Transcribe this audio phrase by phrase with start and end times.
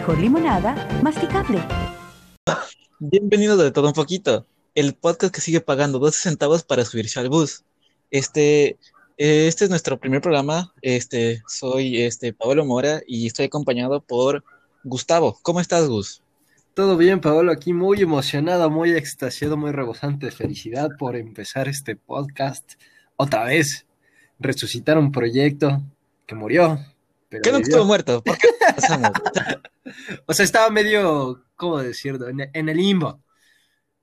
[0.00, 1.62] mejor limonada, masticable.
[3.00, 7.28] Bienvenido de todo un poquito, el podcast que sigue pagando 12 centavos para subirse al
[7.28, 7.64] bus.
[8.10, 8.78] Este,
[9.18, 10.72] este es nuestro primer programa.
[10.80, 14.42] Este, soy este Pablo Mora y estoy acompañado por
[14.84, 15.38] Gustavo.
[15.42, 16.22] ¿Cómo estás, Gus?
[16.72, 21.94] Todo bien, Pablo, aquí muy emocionado, muy extasiado, muy rebosante de felicidad por empezar este
[21.94, 22.72] podcast
[23.16, 23.84] otra vez.
[24.38, 25.82] Resucitar un proyecto
[26.26, 26.78] que murió.
[27.30, 28.22] Pero ¿Qué estuvo muerto?
[28.22, 29.10] ¿Por qué pasamos?
[30.26, 32.28] O sea, estaba medio, ¿cómo decirlo?
[32.28, 33.20] En, en el limbo.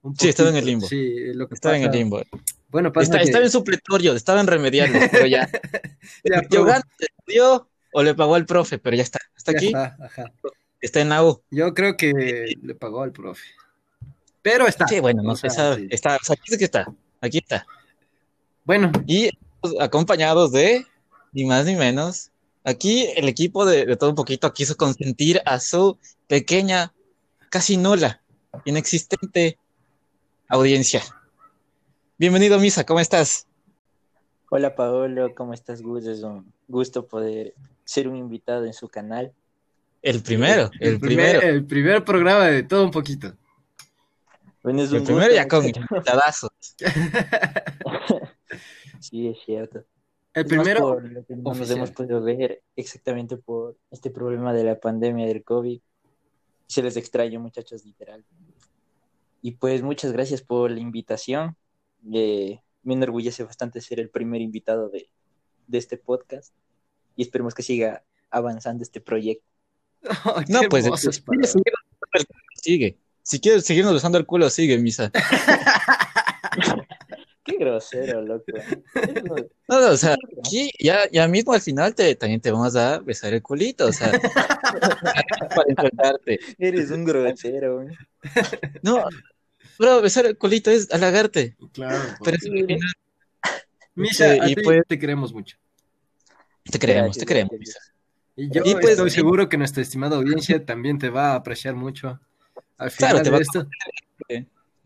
[0.02, 0.86] Un Sí, estaba en el limbo.
[0.88, 2.22] Sí, lo que Estaba en el limbo.
[2.70, 3.24] Bueno, pasa Está- que...
[3.24, 5.48] Estaba en supletorio, estaba en remediando, pero ya.
[6.24, 6.68] Ya, pero-
[7.00, 9.20] estudió o le pagó al profe, pero ya está.
[9.36, 10.32] Está aquí, está, ajá.
[10.82, 11.42] está en la U.
[11.52, 13.44] Yo creo que le pagó al profe.
[14.42, 14.88] Pero está.
[14.88, 15.48] Sí, bueno, no sí.
[15.48, 16.86] Está, o sea, aquí es que está.
[17.22, 17.66] Aquí está.
[18.66, 20.86] Bueno, Y estamos acompañados de,
[21.32, 22.32] ni más ni menos,
[22.68, 26.94] aquí el equipo de, de todo un poquito quiso consentir a su pequeña,
[27.50, 28.22] casi nula,
[28.66, 29.58] inexistente
[30.50, 31.02] audiencia.
[32.18, 33.48] Bienvenido, Misa, ¿cómo estás?
[34.50, 36.06] Hola Paolo, ¿cómo estás Gus?
[36.06, 37.54] Es un gusto poder
[37.86, 39.32] ser un invitado en su canal.
[40.02, 41.56] El primero, el, primer, primero.
[41.56, 43.34] el primer programa de todo un poquito.
[44.62, 46.52] Bueno, es El primero ya con invitadazos.
[49.00, 49.86] Sí, es cierto.
[50.38, 54.54] El Es primero, por lo que no nos hemos podido ver exactamente por este problema
[54.54, 55.82] de la pandemia del COVID.
[56.68, 58.24] Se les extraña, muchachos, literal.
[59.42, 61.56] Y pues muchas gracias por la invitación.
[62.14, 65.10] Eh, me enorgullece bastante ser el primer invitado de,
[65.66, 66.54] de este podcast.
[67.16, 69.44] Y esperemos que siga avanzando este proyecto.
[70.24, 72.98] Oh, No, pues, si quieres seguirnos usando el culo, sigue.
[73.24, 75.12] Si quieres seguirnos usando el culo, sigue, Misa.
[77.60, 78.46] Grosero, loco.
[79.68, 83.34] No- o sea, aquí ya, ya mismo al final te, también te vamos a besar
[83.34, 84.12] el culito, o sea,
[85.56, 86.40] para enfrentarte.
[86.58, 87.82] Eres un grosero.
[87.84, 87.96] güey.
[88.82, 89.04] No,
[89.80, 92.44] bro, besar el culito es halagarte, Claro, pero pues.
[92.44, 92.80] es al final
[93.96, 95.58] Misha, Sí, a y ti pues- te queremos mucho.
[96.70, 97.94] te creemos, te gracias.
[98.36, 101.74] Y yo Y pues- estoy seguro que nuestra estimada audiencia también te va a apreciar
[101.76, 102.20] mucho.
[102.78, 103.68] Al final Claro, te de va a- esto.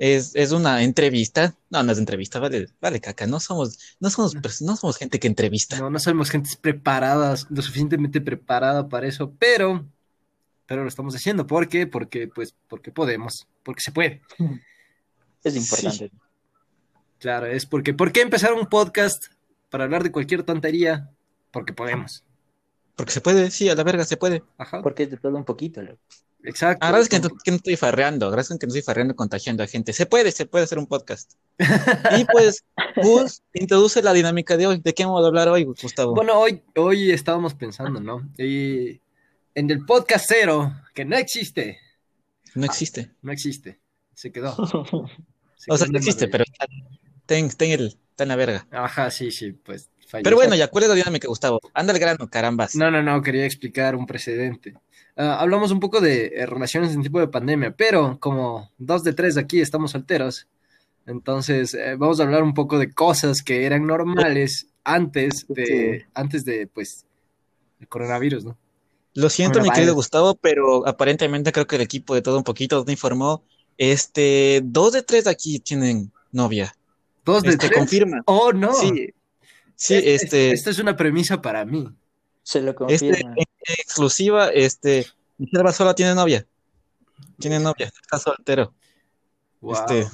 [0.04, 4.34] Es, es una entrevista, no, no es entrevista, vale, vale, caca, no somos, no somos,
[4.60, 5.78] no somos gente que entrevista.
[5.78, 9.86] No, no somos gentes preparadas, lo suficientemente preparada para eso, pero,
[10.66, 11.46] pero lo estamos haciendo.
[11.46, 11.86] ¿Por qué?
[11.86, 14.24] Porque, pues, porque podemos, porque se puede.
[15.44, 16.12] Es importante.
[17.20, 19.26] Claro, es porque, ¿por qué empezar un podcast
[19.70, 21.12] para hablar de cualquier tontería?
[21.52, 22.24] Porque podemos.
[22.96, 24.42] Porque se puede, sí, a la verga se puede.
[24.58, 26.00] Ajá, Porque es de todo un poquito, loco.
[26.44, 26.85] Exacto.
[27.09, 29.94] Que, no- que no estoy farreando, agradezco que no estoy farreando contagiando a gente.
[29.94, 31.34] Se puede, se puede hacer un podcast.
[32.18, 32.63] Y pues,
[32.97, 34.81] Gus, introduce la dinámica de hoy.
[34.84, 36.13] ¿De qué vamos a hablar hoy, Gustavo?
[36.16, 38.28] Bueno, hoy, hoy estábamos pensando, ¿no?
[38.38, 39.00] Y
[39.56, 41.78] en el podcast cero, que no existe,
[42.56, 43.12] no existe.
[43.22, 43.79] no existe,
[44.16, 44.56] se quedó.
[45.58, 48.68] Se O sea, no existe, pero está, el, está en la verga.
[48.72, 50.24] Ajá, sí, sí, pues falleció.
[50.24, 51.60] Pero bueno, ya, ¿cuál es la dinámica, Gustavo?
[51.74, 52.76] Anda al grano, carambas.
[52.76, 54.76] No, no, no, quería explicar un precedente.
[55.16, 59.14] Ah, hablamos un poco de eh, relaciones en tipo de pandemia, pero como dos de
[59.14, 60.48] tres de aquí estamos solteros,
[61.06, 65.66] entonces eh, vamos a hablar un poco de cosas que eran normales antes de,
[66.00, 66.06] Sí.
[66.14, 67.06] antes de, pues,
[67.80, 68.58] el coronavirus, ¿no?
[69.14, 72.86] Lo siento, mi querido Gustavo, pero aparentemente creo que el equipo de todo un poquito
[72.86, 73.44] te informó.
[73.78, 76.74] Este, dos de tres de aquí tienen novia.
[77.26, 77.78] Dos de Este, tres.
[77.78, 78.22] confirma.
[78.26, 78.72] Oh, no.
[78.74, 79.10] Sí,
[79.81, 81.88] sí, Es- es- este, Esta es una premisa para mí.
[82.44, 83.36] Se lo este, confirma.
[83.68, 85.06] exclusiva, este,
[85.38, 86.46] Michelle Basola tiene novia.
[87.40, 88.73] Tiene novia, está soltero.
[89.61, 89.73] Wow.
[89.73, 90.08] Este,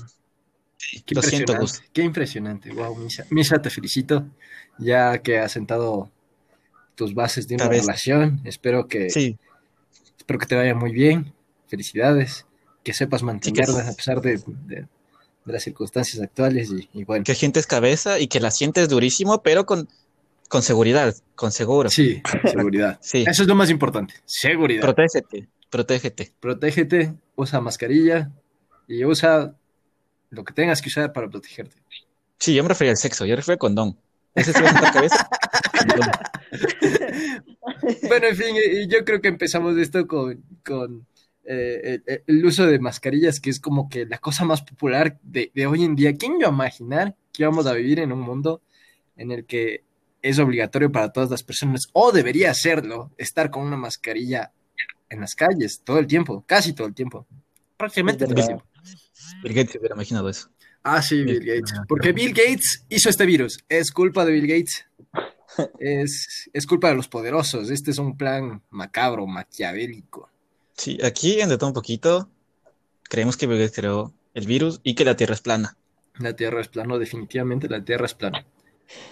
[0.77, 1.81] sí, Qué lo siento, Gus.
[1.93, 2.71] Qué impresionante.
[2.73, 3.25] Wow, Misha.
[3.29, 4.25] Misha, te felicito.
[4.77, 6.11] Ya que has sentado
[6.95, 7.83] tus bases de una Cabeza.
[7.83, 8.41] relación.
[8.43, 9.37] Espero que, Sí,
[10.17, 11.33] espero que te vaya muy bien.
[11.67, 12.45] Felicidades.
[12.83, 13.89] Que sepas mantenerla sí.
[13.89, 14.87] a pesar de, de-
[15.47, 16.69] de las circunstancias actuales.
[16.71, 19.87] Y, y bueno, que sientes cabeza y que la sientes durísimo, pero con,
[20.49, 21.89] con seguridad, con seguro.
[21.89, 22.99] sí, seguridad.
[23.01, 24.13] Sí, Eso es lo más importante.
[24.25, 24.81] Seguridad.
[24.81, 26.33] protégete, protégete.
[26.39, 28.29] Protégete, usa mascarilla
[28.87, 29.55] y usa
[30.29, 31.75] lo que tengas que usar para protegerte.
[32.39, 33.97] Sí, yo me refería al sexo, yo me refería al condón.
[34.35, 35.27] ¿Ese es la cabeza?
[35.79, 36.11] Condón.
[38.07, 38.55] Bueno, en fin,
[38.89, 41.05] yo creo que empezamos esto con, con
[41.47, 45.51] eh, el, el uso de mascarillas, que es como que la cosa más popular de,
[45.55, 46.13] de hoy en día.
[46.15, 48.61] ¿Quién iba a imaginar que íbamos a vivir en un mundo
[49.15, 49.83] en el que
[50.21, 54.51] es obligatorio para todas las personas, o debería serlo, estar con una mascarilla
[55.09, 57.25] en las calles todo el tiempo, casi todo el tiempo,
[57.77, 58.65] prácticamente todo el tiempo.
[59.43, 60.49] Bill Gates se hubiera imaginado eso.
[60.83, 61.73] Ah, sí, Bill Gates.
[61.87, 63.59] Porque Bill Gates hizo este virus.
[63.67, 64.85] Es culpa de Bill Gates.
[65.79, 67.71] Es, es culpa de los poderosos.
[67.71, 70.29] Este es un plan macabro, maquiavélico.
[70.77, 72.29] Sí, aquí en De todo un poquito
[73.09, 75.75] creemos que Bill Gates creó el virus y que la Tierra es plana.
[76.19, 78.45] La Tierra es plano, definitivamente la Tierra es plana.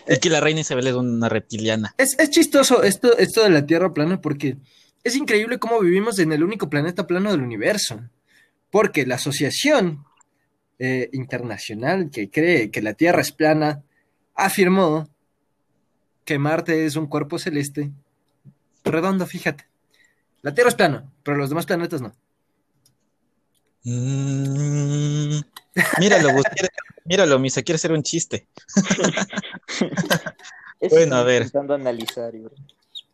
[0.07, 1.93] Y que la reina Isabel es una reptiliana.
[1.97, 4.57] Es, es chistoso esto, esto de la Tierra plana porque
[5.03, 7.99] es increíble cómo vivimos en el único planeta plano del universo.
[8.71, 10.05] Porque la Asociación
[10.77, 13.83] eh, Internacional que cree que la Tierra es plana
[14.35, 15.09] afirmó
[16.25, 17.91] que Marte es un cuerpo celeste
[18.83, 19.65] redondo, fíjate.
[20.45, 22.13] La Tierra es plana, pero los demás planetas no.
[23.83, 25.39] Mm,
[25.99, 26.69] míralo, quiere-
[27.05, 28.47] míralo, Misa, quiere hacer un chiste.
[30.89, 31.43] Bueno, a ver.
[31.43, 32.51] intentando analizar, bro.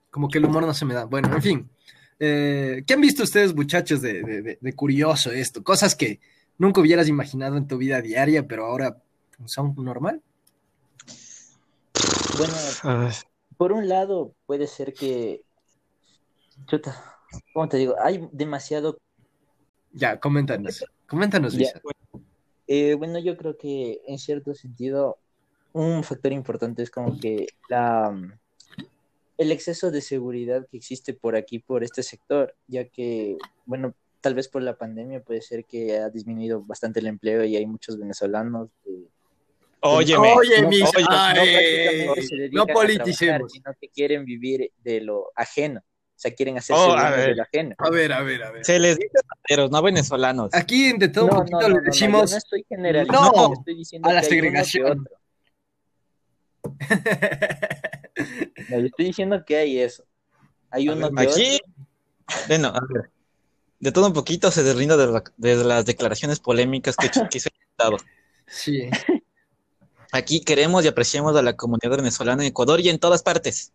[0.09, 1.05] Como que el humor no se me da.
[1.05, 1.69] Bueno, en fin.
[2.19, 5.63] Eh, ¿Qué han visto ustedes, muchachos, de, de- de- de curioso esto?
[5.63, 6.19] Cosas que
[6.57, 8.97] nunca hubieras imaginado en tu vida diaria, pero ahora
[9.45, 10.21] son normal.
[12.37, 12.53] Bueno,
[13.55, 15.43] por un lado, puede ser que.
[16.67, 17.20] Chuta,
[17.53, 17.95] ¿cómo te digo?
[18.01, 18.97] Hay demasiado.
[19.93, 20.83] Ya, coméntanos.
[21.07, 21.59] Coméntanos, Ya.
[21.59, 21.81] Lisa.
[22.67, 25.17] eh, bueno, yo creo que en cierto sentido,
[25.73, 28.13] un factor importante es como que la.
[29.37, 34.35] El exceso de seguridad que existe por aquí, por este sector, ya que, bueno, tal
[34.35, 37.97] vez por la pandemia puede ser que ha disminuido bastante el empleo y hay muchos
[37.97, 39.07] venezolanos que
[39.83, 41.35] Óyeme, Oye, no, mis- Ay,
[42.53, 43.51] no no politicemos.
[43.51, 45.81] sino que quieren vivir de lo ajeno.
[46.21, 47.29] O sea, quieren hacerse Oh, a dueños ver.
[47.29, 47.75] de lo ajeno.
[47.79, 48.63] A ver, a ver, a ver.
[48.63, 50.51] se les dice rateros, no venezolanos.
[50.53, 52.65] Aquí en de todo No, un poquito no, le no, no, decimos yo no estoy
[52.69, 55.07] generalizando, no yo estoy diciendo a la que segregación.
[58.69, 60.03] No, yo estoy diciendo que hay eso.
[60.69, 62.37] Hay A uno ver, que Aquí, otro.
[62.47, 63.09] bueno, a ver,
[63.79, 67.49] de todo un poquito se deslinda de, la- de las declaraciones polémicas que, que se
[67.49, 67.97] han dado.
[68.47, 68.89] Sí.
[70.11, 73.73] Aquí queremos y apreciamos a la comunidad venezolana en Ecuador y en todas partes.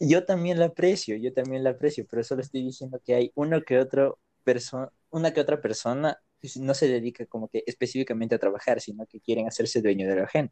[0.00, 3.62] Yo también la aprecio, yo también la aprecio, pero solo estoy diciendo que hay uno
[3.62, 8.38] que otro persona, una que otra persona que no se dedica como que específicamente a
[8.38, 10.50] trabajar, sino que quieren hacerse dueño de lo ajeno.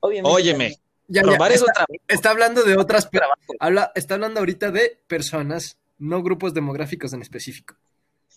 [0.00, 0.34] Obviamente.
[0.34, 0.76] Óyeme,
[1.08, 3.08] Ya, ya, robar es está, otra está hablando de otras
[3.60, 7.76] habla, está hablando ahorita de personas, no grupos demográficos en específico.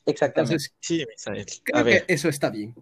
[0.06, 0.54] Exactamente.
[0.56, 1.46] Entonces, Sí, Misael.
[1.64, 2.76] creo A ver, que eso está bien.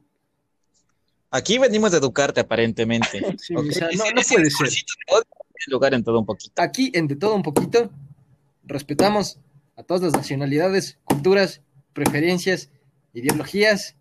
[1.29, 3.19] aquí venimos a educarte aparentemente.
[3.39, 4.71] Sí, no, puede ser.
[5.67, 6.61] Lugar en todo un poquito.
[6.61, 7.89] Aquí, en de todo un poquito,
[8.63, 9.39] respetamos
[9.75, 11.61] a todas las nacionalidades, culturas,
[11.93, 12.69] preferencias,
[13.13, 13.95] ideologías,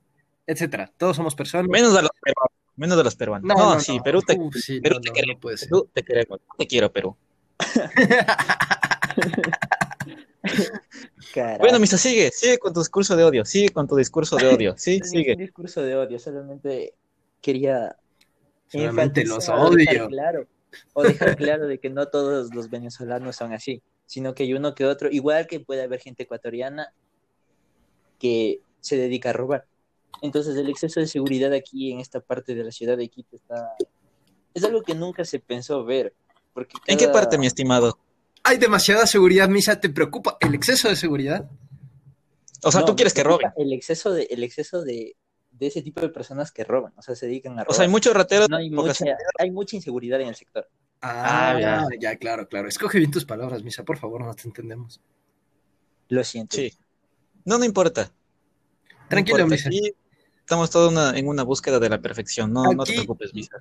[0.47, 0.93] etcétera.
[0.97, 1.69] Todos somos personas.
[1.69, 2.57] Menos a los peruanos.
[2.77, 3.49] Menos de los peruanos.
[3.49, 5.37] No, sí, Perú te, Uf, sí, Perú no, te no, queremos.
[5.37, 5.69] no puede ser.
[5.71, 6.41] Perú te queremos.
[6.59, 7.17] Te quiero, Perú.
[11.59, 12.31] Bueno, Misa, sigue.
[12.33, 13.45] Sigue con tu discurso de odio.
[13.45, 14.75] Sigue con tu discurso de odio.
[14.79, 15.31] Sí, No sigue.
[15.31, 16.95] ningún discurso de odio, solamente
[17.41, 17.97] quería
[18.69, 20.09] Solamente los o dejar odio.
[20.09, 20.47] claro,
[20.93, 24.75] o dejar claro de que no todos los venezolanos son así, sino que hay uno
[24.75, 26.93] que otro, igual que puede haber gente ecuatoriana
[28.19, 29.67] que se dedica a robar.
[30.23, 33.75] Entonces el exceso de seguridad aquí en esta parte de la ciudad de Quito está
[34.57, 36.15] es algo que nunca se pensó ver.
[36.55, 37.99] Porque ¿En qué parte, mi estimado?
[38.43, 39.79] Hay demasiada seguridad, Misa.
[39.79, 41.51] ¿Te preocupa el exceso de seguridad?
[42.63, 43.51] O sea, No, tú quieres que roben.
[43.57, 45.15] El exceso de, el exceso de,
[45.59, 47.71] de ese tipo de personas que roban, o sea, se dedican a robar.
[47.71, 48.49] O sea, hay muchos rateros.
[48.49, 49.05] no hay mucha,
[49.39, 50.69] hay mucha inseguridad en el sector.
[51.01, 51.89] Ah, Ah, ya.
[52.01, 52.17] ya.
[52.17, 52.69] claro, claro.
[52.69, 55.01] Escoge bien tus palabras, Misa, por favor, no te entendemos.
[56.09, 56.57] Lo siento.
[56.57, 56.73] Sí.
[57.45, 58.13] No, no importa.
[58.89, 59.55] No Tranquilo, importa.
[59.55, 59.69] Misa.
[59.69, 59.95] Aquí
[60.41, 62.53] estamos todos una- en una búsqueda de la perfección.
[62.53, 63.57] No, no te preocupes, Misa.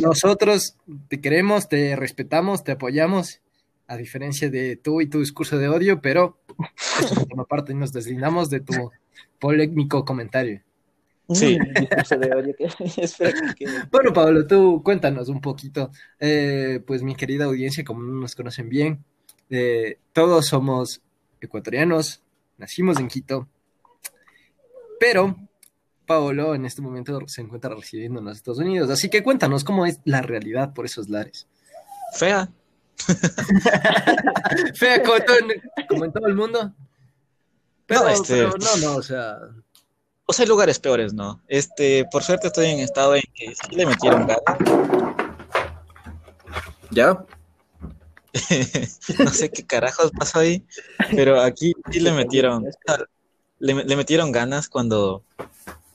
[0.00, 0.76] Nosotros
[1.08, 3.40] te queremos, te respetamos, te apoyamos,
[3.86, 6.38] a diferencia de tú y tu discurso de odio, pero
[7.38, 8.90] aparte nos deslindamos de tu
[9.38, 10.62] polémico comentario.
[11.34, 11.58] Sí.
[11.58, 12.66] De odio que
[13.56, 13.66] que.
[13.90, 15.90] Bueno, Pablo, tú cuéntanos un poquito.
[16.18, 19.04] Eh, pues mi querida audiencia, como no nos conocen bien,
[19.48, 21.00] eh, todos somos
[21.40, 22.22] ecuatorianos,
[22.58, 23.48] nacimos en Quito,
[24.98, 25.36] pero
[26.06, 28.90] Pablo en este momento se encuentra residiendo en los Estados Unidos.
[28.90, 31.46] Así que cuéntanos cómo es la realidad por esos lares.
[32.14, 32.50] Fea.
[34.74, 36.74] Fea como, todo en, como en todo el mundo.
[37.86, 39.38] Pero no, este- pero no, no, o sea,
[40.30, 41.42] O sea, hay lugares peores, ¿no?
[41.48, 44.58] Este, por suerte estoy en estado en que sí le metieron ganas.
[46.92, 47.24] ¿ya?
[49.18, 50.64] no sé qué carajos pasó ahí,
[51.16, 52.64] pero aquí sí le metieron,
[53.58, 55.24] le, le metieron ganas cuando,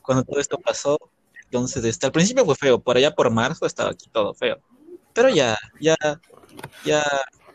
[0.01, 0.97] cuando todo esto pasó.
[1.45, 4.57] Entonces, este, al principio fue feo, por allá por marzo estaba aquí todo feo.
[5.13, 5.95] Pero ya, ya,
[6.83, 7.01] ya,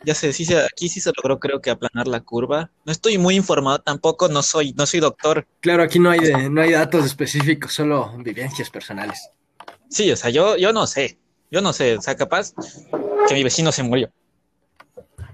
[0.05, 2.71] ya sé, sí, se- aquí sí se logró creo que aplanar la curva.
[2.85, 5.47] No estoy muy informado tampoco, no soy, no soy doctor.
[5.61, 9.19] Claro, aquí no hay, de- no hay datos específicos, solo vivencias personales.
[9.89, 11.19] Sí, o sea, yo, yo no sé,
[11.51, 12.53] yo no sé, o sea, capaz
[13.29, 14.11] que mi vecino se murió.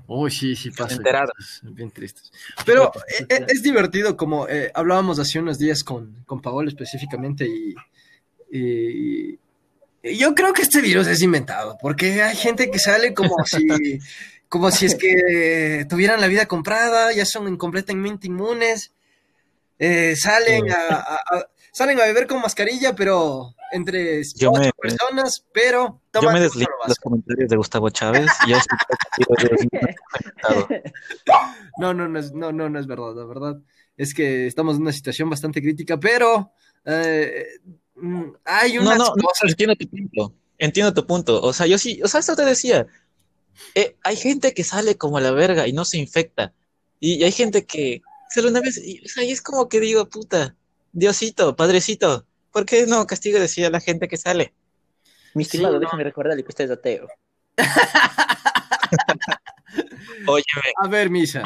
[0.09, 0.95] Uy, sí, sí pasa.
[0.95, 1.61] Enterados.
[1.63, 2.31] Bien tristes.
[2.65, 7.45] Pero eh, eh, es divertido, como eh, hablábamos hace unos días con, con Paola específicamente,
[7.47, 7.75] y,
[8.53, 9.39] y-
[10.03, 13.99] y yo creo que este virus es inventado, porque hay gente que sale como si,
[14.49, 18.93] como si es que tuvieran la vida comprada, ya son completamente inmunes,
[19.79, 24.73] eh, salen, a, a- a- salen a beber con mascarilla, pero entre Yo ocho me-
[24.73, 28.57] personas, pero Yo me deslindo los comentarios de Gustavo Chávez yo.
[31.79, 33.57] No, no, no es, no, no, no es verdad, la verdad.
[33.97, 36.53] Es que estamos en una situación bastante crítica, pero
[36.85, 37.47] eh,
[37.97, 39.51] mm, hay No, unas no, no, cosas.
[39.51, 40.35] entiendo tu punto.
[40.59, 41.43] Entiendo tu punto.
[41.43, 42.87] O sea, yo sí, o sea, esto te decía.
[43.75, 46.53] Eh, hay gente que sale como la verga y no se infecta.
[47.01, 49.81] Y, y hay gente que sale una vez y, o sea, y es como que
[49.81, 50.57] digo, puta,
[50.93, 54.55] Diosito, Padrecito, ¿por qué no castigo decía a la gente que sale?
[55.35, 55.81] Mi estimado, no.
[55.81, 57.09] déjame recordarle que usted es ateo.
[60.27, 60.45] Oye,
[60.83, 61.43] A ver, Misa,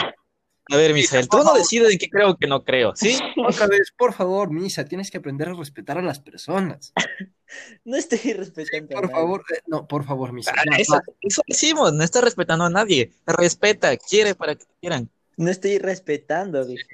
[0.71, 3.19] a ver, Misael, tú no decides en qué creo o que no creo, ¿sí?
[3.45, 6.93] otra vez, por favor, Misa, tienes que aprender a respetar a las personas.
[7.85, 9.15] No estoy respetando a Por nadie.
[9.15, 10.53] favor, eh, no, por favor, Misa.
[10.57, 13.13] Ah, Eso, eso decimos, no está respetando a nadie.
[13.27, 15.11] Respeta, quiere para que te quieran.
[15.37, 16.87] No estoy respetando, dije.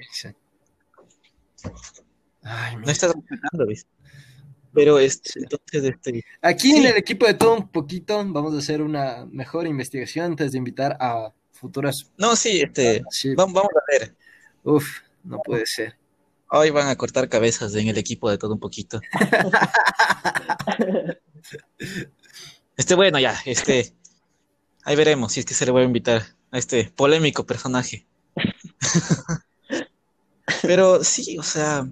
[2.43, 3.85] Ay, No estás respetando, ¿ves?
[4.73, 6.77] Pero este, entonces, este, Aquí Sí.
[6.77, 10.57] en el equipo de todo un poquito vamos a hacer una mejor investigación antes de
[10.59, 12.11] invitar a futuras.
[12.17, 14.15] no, sí, este, Sí, vamos, vamos a ver.
[14.63, 14.85] uf,
[15.23, 15.97] no puede ser.
[16.49, 18.99] Hoy van a cortar cabezas en el equipo de todo un poquito.
[22.77, 23.95] Este, bueno, ya, este,
[24.83, 28.05] ahí veremos si es que se le voy a invitar a este polémico personaje.
[30.61, 31.89] Pero sí, o sea,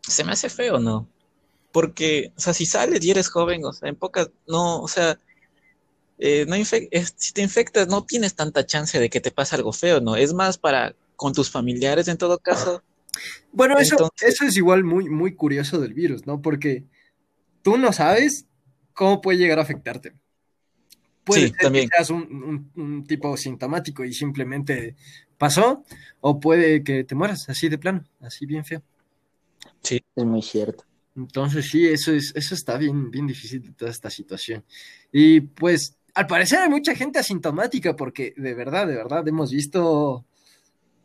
[0.00, 1.08] se me hace feo, ¿no?
[1.72, 5.18] Porque, o sea, si sales y eres joven, o sea, en pocas, no, o sea,
[6.18, 10.00] eh, no si te infectas no tienes tanta chance de que te pase algo feo,
[10.00, 10.16] ¿no?
[10.16, 12.82] Es más para con tus familiares en todo caso.
[13.52, 16.40] Bueno, eso, Entonces- eso es igual muy, muy curioso del virus, ¿no?
[16.42, 16.84] Porque
[17.62, 18.46] tú no sabes
[18.92, 20.12] cómo puede llegar a afectarte.
[21.24, 21.88] Puede Sí, ser que también.
[21.94, 22.22] seas un,
[22.76, 24.96] un- un tipo sintomático y simplemente
[25.36, 25.84] pasó,
[26.20, 28.82] o puede que te mueras así de plano, así bien feo.
[29.82, 30.84] Es muy cierto.
[31.16, 34.64] Entonces sí, eso es, eso está bien, bien difícil de toda esta situación.
[35.12, 40.24] Y pues, al parecer hay mucha gente asintomática, porque de verdad, de verdad, hemos visto,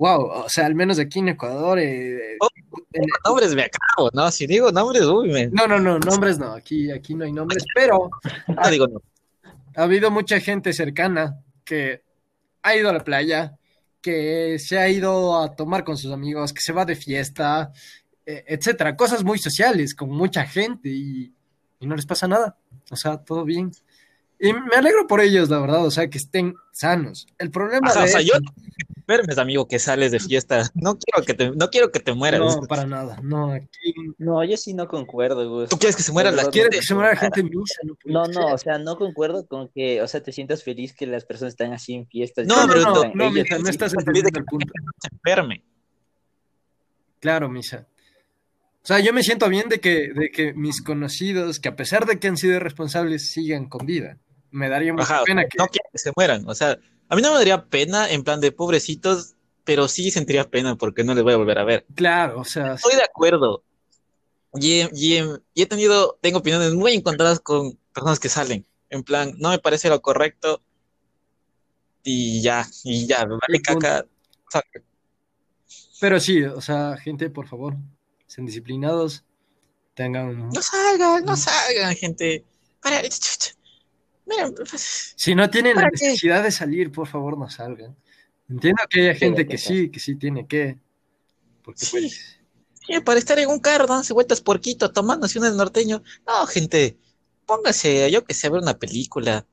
[0.04, 2.48] wow, o sea, al menos aquí en Ecuador, eh, Oh.
[2.92, 4.30] en- Nombres me acabo, ¿no?
[4.32, 5.48] Si digo nombres, uy, me...
[5.48, 8.10] no, no, no, nombres no, aquí, aquí no hay nombres, pero
[8.48, 9.02] no digo no.
[9.78, 12.02] ha habido mucha gente cercana que
[12.64, 13.58] ha ido a la playa,
[14.02, 17.72] que se ha ido a tomar con sus amigos, que se va de fiesta,
[18.26, 21.34] eh, etcétera, cosas muy sociales con mucha gente y,
[21.80, 22.58] y no les pasa nada,
[22.92, 23.72] o sea, todo bien.
[24.46, 27.28] Y me alegro por ellos, la verdad, o sea, que estén sanos.
[27.38, 28.40] El problema Ajá, de o sea, esto- yo
[28.98, 30.70] enfermes, amigo, que sales de fiesta.
[30.76, 32.40] No quiero que te, no quiero que te mueras.
[32.42, 35.70] no, para nada, no, aquí No, yo sí no concuerdo, Gus.
[35.70, 36.70] Tú quieres que se muera la gente.
[36.72, 40.02] que se muera la gente en misa, no No, o sea, no concuerdo con que,
[40.02, 42.46] o sea, te sientas feliz que las personas están así en fiestas.
[42.46, 44.68] No, No, no, pero no, no, mija, no estás sí, entendiendo el punto.
[45.02, 45.64] se enferme.
[47.20, 47.88] Claro, Misa.
[48.84, 52.06] O sea, yo me siento bien de que, de que mis conocidos, que a pesar
[52.06, 54.18] de que han sido irresponsables, sigan con vida.
[54.54, 55.58] Me daría mucha Ajá, pena que...
[55.58, 56.48] no quiero que se mueran.
[56.48, 56.78] O sea,
[57.10, 59.34] a mí no me daría pena en plan de pobrecitos,
[59.64, 61.86] pero sí sentiría pena porque no les voy a volver a ver.
[61.96, 63.64] Claro, o sea, Estoy de acuerdo.
[64.54, 68.64] Y, he- y he- y he tenido, tengo opiniones muy encontradas con personas que salen.
[68.92, 70.62] En plan, no me parece lo correcto.
[72.04, 74.06] Y ya, y ya, me vale caca.
[76.00, 77.76] Pero sí, o sea, gente, por favor,
[78.28, 79.24] sean disciplinados,
[79.96, 80.50] tengan...
[80.50, 82.44] no salgan, no salgan, gente.
[82.82, 83.02] Para,
[84.26, 87.96] miren, pues, Si no tienen la necesidad de salir, por favor, no salgan.
[88.50, 90.78] Entiendo que haya gente que sí, que sí tiene que...
[91.64, 91.92] Porque Sí.
[91.92, 92.40] pues...
[92.86, 96.04] sí, para estar en un carro dándose vueltas por Quito, tomándose un norteño.
[96.28, 96.98] No, gente,
[97.46, 99.46] póngase, yo que sé, a ver una película.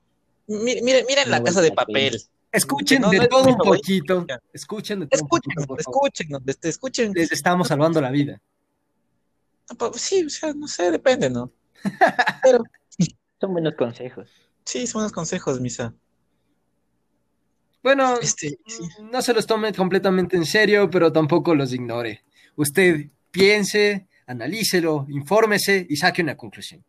[0.47, 2.21] Mi- Miren, miren la casa de papel.
[2.51, 7.11] Escuchen No, de todo un poquito, escuchen de todo un poquito, Escuchen, escuchen, este, escuchen.
[7.15, 8.41] Les estamos salvando la vida.
[9.69, 11.49] Ah, pues, Sí, o sea, no sé, depende, ¿no?
[12.43, 12.61] Pero
[13.39, 14.29] Son buenos consejos.
[14.65, 15.93] Sí, son unos consejos, Misa.
[17.83, 18.83] Bueno, Este, sí.
[19.11, 22.23] no se los tome completamente en serio, pero tampoco los ignore.
[22.55, 26.83] Usted piense, analícelo, infórmese y saque una conclusión.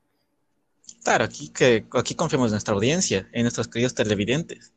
[1.03, 4.73] Claro, aquí que aquí confiamos en nuestra audiencia, en nuestros queridos televidentes,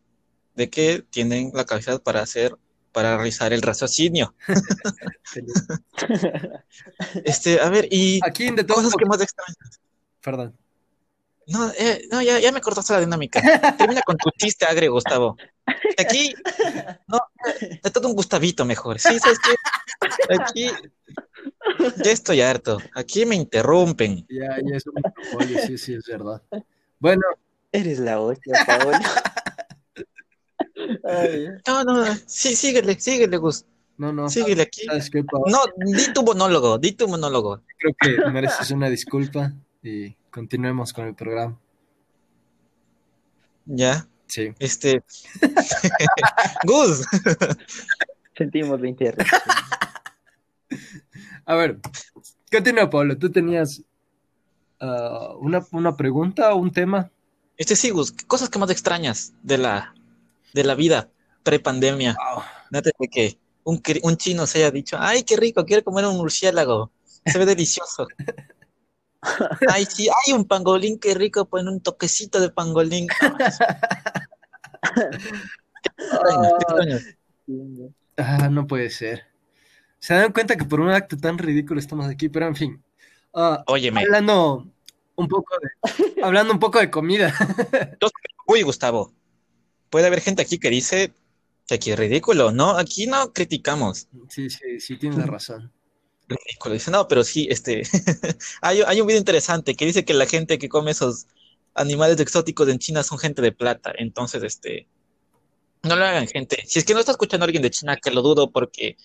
[0.56, 2.56] de que tienen la capacidad para hacer,
[2.94, 4.34] para realizar el raciocinio.
[7.25, 9.82] Este, a ver, y Aquí en de todo cosas que más extrañas.
[10.22, 10.56] Perdón.
[11.48, 13.42] No, eh, no ya, ya me cortaste la dinámica.
[13.78, 15.38] Termina con tu chiste agre, Gustavo.
[15.98, 16.34] Aquí,
[17.08, 17.20] no,
[17.84, 19.00] de todo un Gustavito mejor.
[19.00, 20.36] Sí, ¿sabes qué?
[20.40, 20.72] Aquí,
[22.04, 22.80] ya estoy harto.
[22.96, 24.25] Aquí me interrumpen.
[24.30, 26.42] Ya, ya es un monopolio, sí, sí, es verdad.
[27.00, 27.22] Bueno,
[27.72, 28.98] Eres la hostia, Paolo.
[31.04, 33.66] Ay, No, no, sí, síguele, síguele, Gus.
[33.98, 34.30] no, no.
[34.30, 34.86] Síguele aquí.
[34.86, 35.44] ¿Sabes qué, Pau?
[35.48, 37.62] No, di tu monólogo, di tu monólogo.
[37.78, 39.52] Creo que mereces una disculpa
[39.84, 41.58] y continuemos con el programa.
[43.65, 44.54] Ya, Sí.
[44.60, 45.01] este.
[46.65, 47.06] Gus,
[48.38, 49.24] sentimos la interna.
[51.46, 51.80] A ver,
[52.51, 53.18] continúa, Pablo.
[53.18, 53.82] Tú tenías
[54.82, 57.10] ah, una, una pregunta o un tema.
[57.56, 59.96] este sí, Gus, ¿qué cosas que más extrañas de la,
[60.54, 61.10] de la vida
[61.44, 62.18] pre-pandemia?
[62.34, 62.44] Wow.
[62.74, 66.18] Antes de que un, un chino se haya dicho, ay, qué rico, quiero comer un
[66.18, 66.92] murciélago,
[67.25, 68.08] se ve delicioso.
[69.67, 73.08] Ay, sí, hay un pangolín, qué rico, pon un toquecito de pangolín.
[78.17, 79.24] Ah, no puede ser.
[80.00, 82.84] Se dan cuenta que por un acto tan ridículo estamos aquí, pero en fin.
[83.34, 84.65] Ah, Óyeme, hablando
[85.15, 87.34] un poco de, hablando un poco de comida.
[88.48, 89.13] uy, Gustavo,
[89.89, 91.13] puede haber gente aquí que dice
[91.67, 92.77] que aquí es ridículo, ¿no?
[92.77, 94.08] Aquí no criticamos.
[94.29, 95.72] Sí, sí, sí, tienes razón.
[96.27, 96.74] Ridículo.
[96.74, 97.84] Dice, no, pero sí, este,
[98.62, 101.27] hay, hay un video interesante que dice que la gente que come esos
[101.75, 103.94] animales exóticos en China son gente de plata.
[103.98, 104.88] Entonces, este,
[105.84, 106.63] no lo hagan, gente.
[106.65, 108.98] Si es que no está escuchando a alguien de China, que lo dudo porque,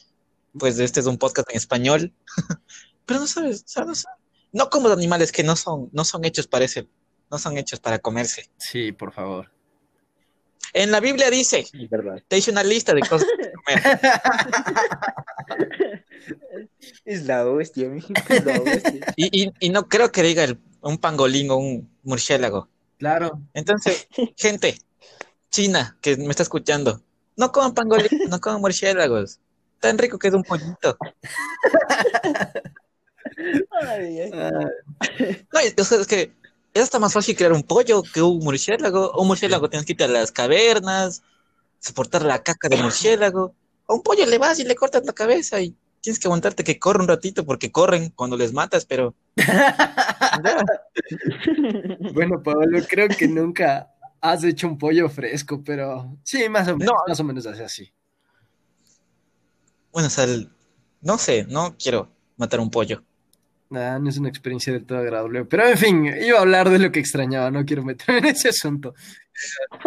[0.58, 2.12] pues, este es un podcast en español.
[3.06, 3.64] Pero no sabes,
[4.52, 6.88] no como animales que no son, no son hechos para ese,
[7.30, 8.48] no son hechos para comerse.
[8.56, 9.50] Sí, por favor.
[10.72, 12.22] En la Biblia dice, verdad.
[12.28, 14.00] te hice una lista de cosas que comer.
[17.04, 18.08] Es la hostia, mijo.
[18.28, 19.12] Es la hostia.
[19.16, 22.68] Y, y, y no creo que diga el- un pangolín o un murciélago.
[22.98, 23.40] Claro.
[23.54, 24.78] Entonces, gente
[25.50, 27.02] china que me está escuchando,
[27.36, 29.40] no coman pangolín, no coman murciélagos.
[29.80, 30.96] Tan rico que es un pollito.
[33.82, 34.30] Ay, ay.
[34.30, 36.32] No, es que
[36.80, 39.12] es hasta más fácil crear un pollo que un murciélago.
[39.12, 41.22] Un murciélago tienes que ir a las cavernas,
[41.78, 43.54] soportar la caca de murciélago.
[43.88, 46.78] A un pollo le vas y le cortas la cabeza y tienes que aguantarte que
[46.78, 49.14] corre un ratito porque corren cuando les matas, pero
[52.14, 53.90] bueno, Pablo, creo que nunca
[54.20, 57.02] has hecho un pollo fresco, pero sí, más o menos, No.
[57.06, 57.92] más o menos hace así.
[59.92, 60.50] Bueno, o sea, el-
[61.00, 63.02] no sé, no quiero matar un pollo.
[63.70, 65.44] Nada, no es una experiencia del todo agradable.
[65.44, 68.48] Pero en fin, iba a hablar de lo que extrañaba, no quiero meterme en ese
[68.48, 68.94] asunto.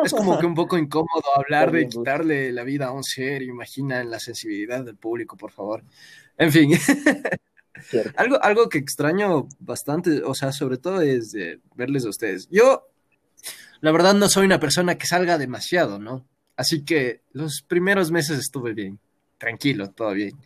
[0.03, 1.95] Es como que un poco incómodo hablar de Gus.
[1.95, 5.83] quitarle la vida a un ser, imagina la sensibilidad del público, por favor.
[6.37, 6.71] En fin,
[8.15, 12.47] algo, algo que extraño bastante, o sea, sobre todo es eh, verles a ustedes.
[12.49, 12.87] Yo,
[13.81, 16.25] la verdad, no soy una persona que salga demasiado, ¿no?
[16.55, 18.97] Así que los primeros meses estuve bien,
[19.37, 20.37] tranquilo, todo bien.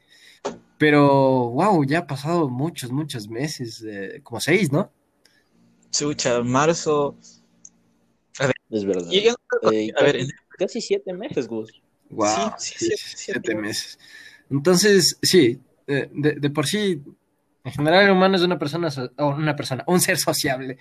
[0.77, 4.91] Pero, wow, ya ha pasado muchos, muchos meses, eh, como seis, ¿no?
[5.91, 7.17] Chucha, marzo.
[8.69, 9.09] Es verdad.
[9.09, 11.71] Y yo no creo que- Eh, a ver, casi, casi siete meses, Gus.
[12.09, 13.99] Wow, Sí, sí, sí, siete- siete, siete meses.
[14.49, 17.01] Entonces, sí, eh, de, de por sí,
[17.63, 20.77] en general el humano es una persona, una persona, un ser sociable.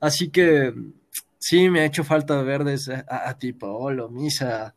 [0.00, 0.72] Así que
[1.38, 4.74] sí, me ha hecho falta verles a, a, a ti, Paolo, Misa,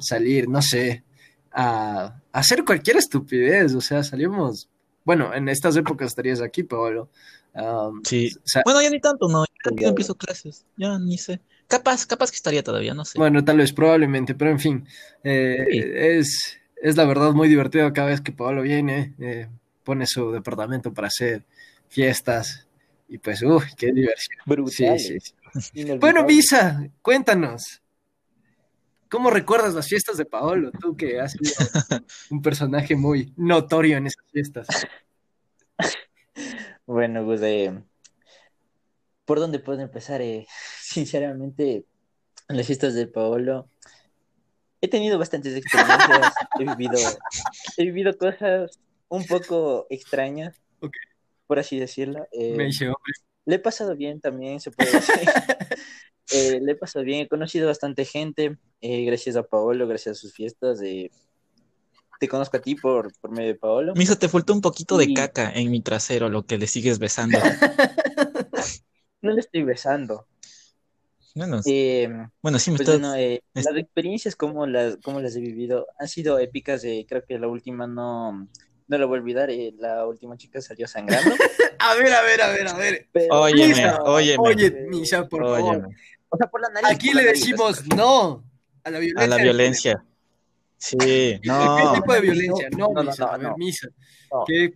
[0.00, 1.04] salir, no sé,
[1.52, 3.74] a, a hacer cualquier estupidez.
[3.74, 4.68] O sea, salimos,
[5.04, 7.08] bueno, en estas épocas estarías aquí, Paolo.
[7.54, 8.30] Um, Sí.
[8.64, 9.44] Bueno, ya ni tanto, no.
[9.64, 10.64] Ya no empiezo clases.
[10.76, 11.40] Ya ni sé.
[11.68, 13.18] Capaz, capaz que estaría todavía, no sé.
[13.18, 14.86] Bueno, tal vez, probablemente, pero en fin,
[15.24, 15.80] eh, Sí.
[15.94, 19.48] es, es la verdad muy divertido cada vez que Pablo viene, eh,
[19.82, 21.44] pone su departamento para hacer
[21.88, 22.66] fiestas
[23.08, 24.36] y pues, uy, qué diversión.
[24.38, 25.00] Sí, Brutal.
[25.00, 25.18] sí.
[25.98, 27.80] Bueno, Misa, cuéntanos,
[29.10, 30.70] ¿cómo recuerdas las fiestas de Paolo?
[30.80, 31.44] Tú que has sido
[32.30, 34.66] un personaje muy notorio en esas fiestas.
[36.88, 37.82] Bueno, pues, eh,
[39.24, 40.22] ¿por dónde puedo empezar?
[40.22, 40.46] Eh,
[40.80, 41.84] sinceramente,
[42.48, 43.68] en las fiestas de Paolo
[44.80, 46.98] he tenido bastantes experiencias, he vivido,
[47.76, 50.94] he vivido cosas un poco extrañas, Ok.
[51.48, 52.28] por así decirlo.
[52.30, 53.12] Eh, Me dice, hombre,
[53.46, 55.28] le he pasado bien también, se puede decir.
[56.32, 60.20] Eh, le he pasado bien, he conocido bastante gente, eh, gracias a Paolo, gracias a
[60.20, 60.80] sus fiestas.
[60.82, 61.10] eh,
[62.18, 63.92] te conozco a ti por, por medio de Paolo.
[63.94, 67.38] Misa, te faltó un poquito de caca en mi trasero, lo que le sigues besando.
[69.22, 70.26] No le estoy besando.
[71.34, 72.08] Bueno, Eh,
[72.42, 73.00] bueno, sí me Pues estás.
[73.00, 76.84] bueno, eh, es- las experiencias como las, como las he vivido han sido épicas.
[76.84, 78.46] eh, creo que la última no,
[78.88, 81.34] no lo voy a olvidar, eh, la última chica salió sangrando.
[81.78, 83.08] A ver, a ver, a ver, a ver.
[83.12, 84.48] pero- Óyeme, Misa, óyeme.
[84.48, 85.88] Oye, Misha, por favor.
[86.28, 86.90] O sea, por la nariz.
[86.90, 88.44] Aquí le nariz, decimos no
[88.84, 89.24] a la violencia.
[89.24, 90.04] a la violencia.
[90.78, 91.92] Sí, ¿Qué no.
[91.94, 92.68] tipo de violencia?
[92.76, 93.56] No, No, no, no, a ver, no.
[93.56, 93.88] Misa.
[94.32, 94.44] No.
[94.46, 94.74] ¿Qué?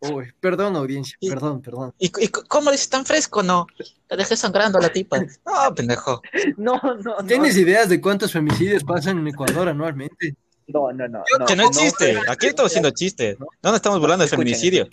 [0.00, 1.94] Uy, perdón, audiencia, Y- perdón, perdón.
[1.98, 3.66] ¿Y, y cómo dices tan fresco, no?
[4.08, 5.18] La dejé sangrando a la tipa.
[5.20, 6.22] No, pendejo.
[6.56, 7.26] No, no, no.
[7.26, 10.36] ¿Tienes ideas de cuántos femicidios pasan en Ecuador anualmente?
[10.66, 11.22] No, no, no.
[11.46, 12.18] Que no existe.
[12.28, 13.38] Aquí estamos haciendo chistes.
[13.38, 14.88] No nos estamos burlando de feminicidio.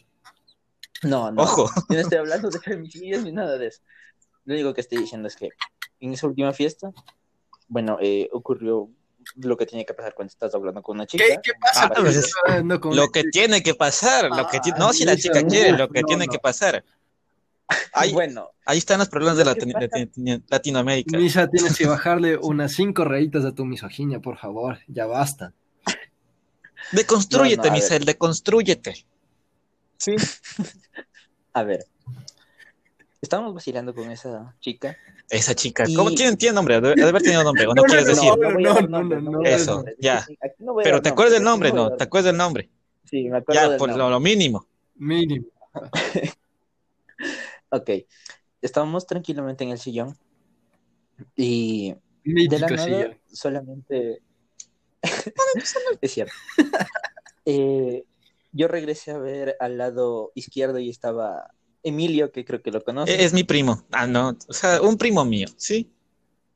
[1.04, 1.42] No, no.
[1.44, 1.70] Ojo.
[1.90, 3.82] Yo no estoy hablando de femicidios ni nada de eso.
[4.46, 5.50] Lo único que estoy diciendo es que
[6.00, 6.92] en esa última fiesta,
[7.68, 8.90] bueno, eh, ocurrió
[9.38, 11.24] lo que tiene que pasar cuando estás hablando con una chica.
[11.28, 11.86] ¿Qué, qué pasa?
[11.86, 13.32] Ah, cuando pues estás hablando con Lo una que chica?
[13.32, 14.30] tiene que pasar.
[14.30, 16.32] Lo que Ah, No, si la Misa, chica no, quiere, lo que no, tiene no.
[16.32, 16.84] que pasar.
[17.94, 19.80] Ahí, Bueno, ahí están los problemas de, Latino-
[20.50, 21.18] Latinoamérica.
[21.18, 24.78] Misa, tienes que bajarle unas cinco rayitas a tu misoginia, por favor.
[24.88, 25.52] Ya basta.
[26.92, 27.82] Deconstrúyete, No, no, a ver.
[27.82, 29.06] Misael, deconstrúyete.
[29.98, 30.16] Sí.
[31.54, 31.86] a ver.
[33.26, 34.96] Estábamos vacilando con esa chica.
[35.30, 35.84] Esa chica.
[35.88, 36.80] Y- ¿Cómo tiene, tiene nombre?
[36.80, 37.66] Debe, haber tenido nombre.
[37.66, 38.90] ¿O no, No, no, quieres no, decir?
[38.90, 40.24] no, no, no, Eso, ya.
[40.84, 41.92] Pero te acuerdas del nombre, ¿no?
[41.96, 42.70] ¿Te acuerdas del nombre?
[43.10, 44.04] Sí, me acuerdo Ya, del por nombre.
[44.06, 44.68] lo, lo mínimo.
[44.96, 45.48] Mínimo.
[47.70, 47.90] Ok.
[48.62, 50.16] Estábamos tranquilamente en el sillón
[51.36, 53.18] y de la Mítico nada sillón.
[53.32, 54.22] solamente
[56.02, 56.34] es cierto.
[57.46, 58.04] Eh,
[58.52, 61.52] yo regresé a ver al lado izquierdo y estaba
[61.86, 63.14] Emilio, que creo que lo conoce.
[63.14, 63.86] E- Es mi primo.
[63.92, 64.36] Ah, no.
[64.48, 65.90] O sea, un primo mío, ¿sí?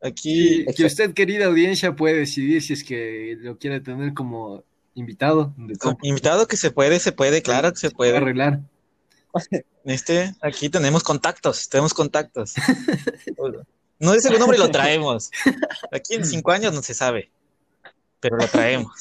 [0.01, 0.65] Aquí.
[0.65, 4.63] Sí, que usted, querida audiencia, puede decidir si es que lo quiere tener como
[4.95, 5.53] invitado.
[6.03, 8.23] invitado que se puede, se puede, claro que se Puede puede.
[8.23, 8.61] arreglar.
[9.85, 12.55] Este, aquí tenemos contactos, tenemos contactos.
[13.99, 15.29] No dice el nombre y lo traemos.
[15.91, 17.29] Aquí en cinco años no se sabe,
[18.19, 18.91] pero lo traemos.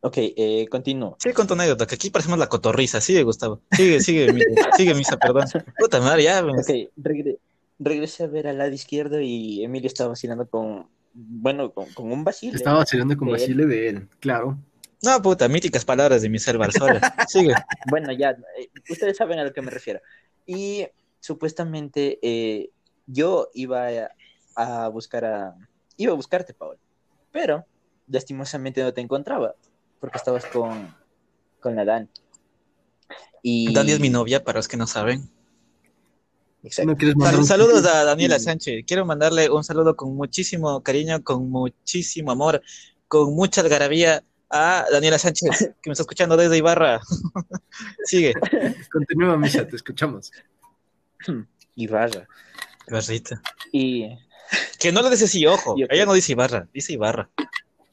[0.00, 1.16] Ok, eh, continúo.
[1.18, 3.00] Sigue con tu anécdota, que aquí parecemos la cotorriza.
[3.00, 3.60] Sigue, Gustavo.
[3.72, 4.28] Sigue, sigue,
[4.76, 5.44] sigue, Misa, perdón.
[5.78, 6.42] Puta madre, ya.
[6.42, 7.38] me- Ok, regre-
[7.78, 12.22] regresé a ver al lado izquierdo y Emilio estaba vacilando con, bueno, con, con un
[12.24, 12.56] vacile.
[12.56, 13.40] Estaba vacilando con De él.
[13.40, 14.58] Basile de él, claro.
[15.02, 17.00] No, puta, míticas palabras de Misael Barzola.
[17.26, 17.52] Sigue.
[17.90, 20.00] Bueno, ya, eh, ustedes saben a lo que me refiero.
[20.46, 20.86] Y
[21.20, 22.70] supuestamente eh,
[23.06, 23.88] yo iba
[24.56, 25.54] a, a buscar a,
[25.96, 26.76] iba a buscarte, Paul,
[27.32, 27.64] pero
[28.08, 29.54] lastimosamente no te encontraba
[30.00, 30.94] porque estabas con,
[31.60, 32.08] con la Dan.
[33.42, 33.72] Y...
[33.72, 35.30] Dani es mi novia, para los que no saben.
[36.62, 36.96] Exacto.
[37.14, 38.84] ¿No saludos a Daniela Sánchez.
[38.86, 42.60] Quiero mandarle un saludo con muchísimo cariño, con muchísimo amor,
[43.06, 47.00] con mucha algarabía a Daniela Sánchez, que me está escuchando desde Ibarra.
[48.04, 48.34] Sigue.
[48.90, 50.32] Continúa, Misha, te escuchamos.
[51.76, 52.26] Y vaya.
[52.90, 53.40] Barrita.
[53.72, 54.08] Y
[54.78, 55.74] Que no le dices ojo.
[55.76, 55.92] Y ok.
[55.92, 57.30] Ella no dice Ibarra, dice Ibarra.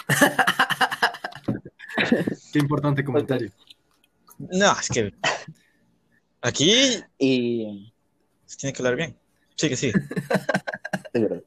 [2.53, 3.51] Qué importante comentario.
[4.37, 5.13] No, es que
[6.41, 7.93] aquí Y
[8.45, 9.17] se tiene que hablar bien.
[9.55, 9.93] Sigue, sigue.
[11.13, 11.43] es verdad.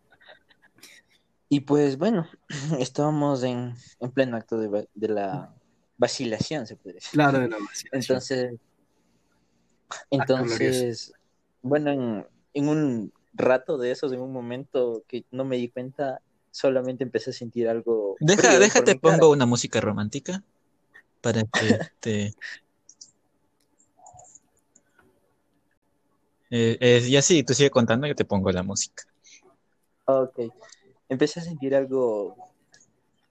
[1.48, 2.28] Y pues bueno,
[2.78, 5.54] estábamos en, en pleno acto de, la
[5.96, 7.12] vacilación, se puede decir.
[7.12, 8.02] Claro, de la vacilación.
[8.02, 8.60] Entonces,
[9.88, 11.12] Ah, entonces,
[11.62, 16.20] bueno, en, en un rato de esos, en un momento que no me di cuenta,
[16.50, 18.16] solamente empecé a sentir algo.
[18.20, 19.16] Deja, déjate, cara.
[19.16, 20.42] pongo una música romántica
[21.26, 22.26] para que te.
[26.50, 29.02] Eh, eh, y así, tú sigue contando, yo te pongo la música.
[30.04, 30.38] Ok.
[31.08, 32.36] Empecé a sentir algo,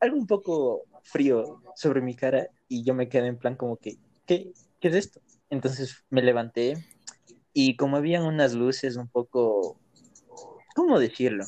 [0.01, 3.97] algo un poco frío sobre mi cara y yo me quedé en plan como que,
[4.25, 5.21] ¿qué, qué es esto?
[5.49, 6.73] Entonces me levanté
[7.53, 9.79] y como habían unas luces un poco,
[10.75, 11.45] ¿cómo decirlo?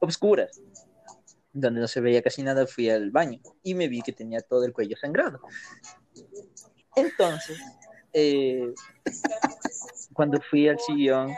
[0.00, 0.60] Obscuras,
[1.52, 4.64] donde no se veía casi nada, fui al baño y me vi que tenía todo
[4.64, 5.40] el cuello sangrado.
[6.96, 7.58] Entonces,
[8.12, 8.72] eh,
[10.12, 11.32] cuando fui al sillón,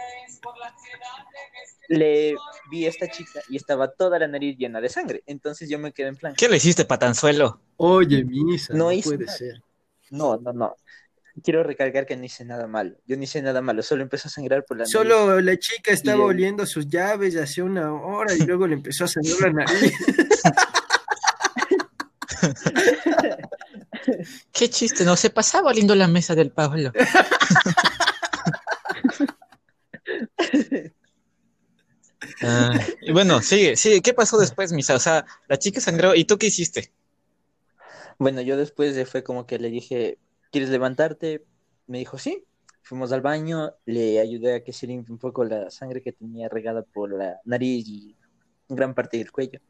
[1.88, 2.34] le
[2.70, 5.22] vi a esta chica y estaba toda la nariz llena de sangre.
[5.26, 7.60] Entonces yo me quedé en plan, ¿Qué le hiciste, patanzuelo?
[7.76, 9.38] Oye, Misa, No no, hice puede nada.
[9.38, 9.62] ser.
[10.10, 10.76] no, no, no.
[11.42, 12.96] Quiero recalcar que no hice nada malo.
[13.06, 14.92] Yo no hice nada malo, solo empezó a sangrar por la nariz.
[14.92, 19.04] Solo la chica estaba Y oliendo sus llaves hace una hora y luego le empezó
[19.04, 19.92] a sangrar la nariz.
[24.52, 26.92] Qué chiste, no se pasaba lindo la mesa del Pablo.
[32.42, 34.00] Ah, y bueno, sigue, sigue.
[34.00, 34.94] ¿Qué pasó después, Misa?
[34.94, 36.92] O sea, la chica sangró, ¿y tú qué hiciste?
[38.18, 40.18] Bueno, yo después de- fue como que le dije,
[40.52, 41.44] ¿quieres levantarte?
[41.88, 42.44] Me dijo, sí.
[42.84, 46.48] Fuimos al baño, le ayudé a que se limpie un poco la sangre que tenía
[46.48, 48.16] regada por la nariz y
[48.68, 49.60] gran parte del cuello.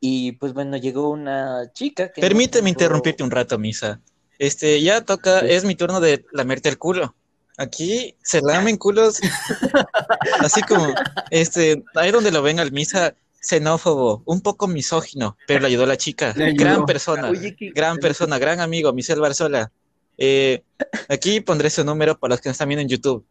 [0.00, 2.20] Y pues bueno, llegó una chica que...
[2.20, 4.00] Permíteme interrumpirte un rato, Misa.
[4.38, 5.46] Este, ya toca, Sí.
[5.50, 7.14] es mi turno de lamerte el culo.
[7.58, 9.18] Aquí se lamen culos,
[10.40, 10.92] así como,
[11.30, 15.86] este, ahí donde lo ven al Misa, xenófobo, un poco misógino, pero le ayudó a
[15.86, 16.34] la chica.
[16.36, 16.52] Ayudó.
[16.56, 19.72] Gran persona, Oye, qué- gran persona, gran amigo, Michelle Barzola.
[20.18, 20.62] Eh,
[21.08, 23.26] aquí pondré su número para los que nos están viendo en YouTube.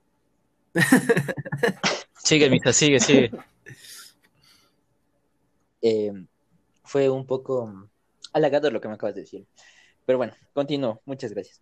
[2.23, 3.31] Sigue, Misa, sigue, sigue.
[5.81, 6.11] eh,
[6.83, 7.87] fue un poco mm,
[8.33, 9.45] halagador lo que me acabas de decir.
[10.05, 11.01] Pero bueno, continúo.
[11.05, 11.61] Muchas gracias.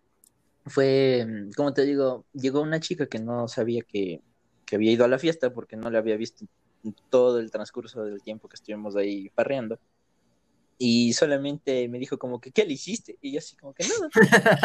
[0.66, 4.22] Fue, mm, como te digo, llegó una chica que no sabía que,
[4.64, 6.46] que había ido a la fiesta porque no la había visto
[6.84, 9.78] en todo el transcurso del tiempo que estuvimos ahí parreando.
[10.76, 13.16] Y solamente me dijo como que, ¿qué le hiciste?
[13.20, 14.08] Y yo así como que nada.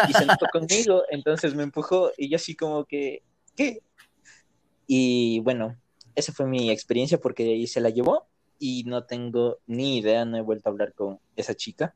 [0.09, 3.23] Y se enojó conmigo, entonces me empujó y yo así como que,
[3.55, 3.81] ¿qué?
[4.87, 5.77] Y bueno,
[6.15, 10.25] esa fue mi experiencia porque de ahí se la llevó y no tengo ni idea,
[10.25, 11.93] no he vuelto a hablar con esa chica.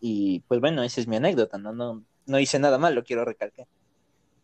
[0.00, 3.66] Y pues bueno, esa es mi anécdota, no, no, no hice nada malo, quiero recalcar.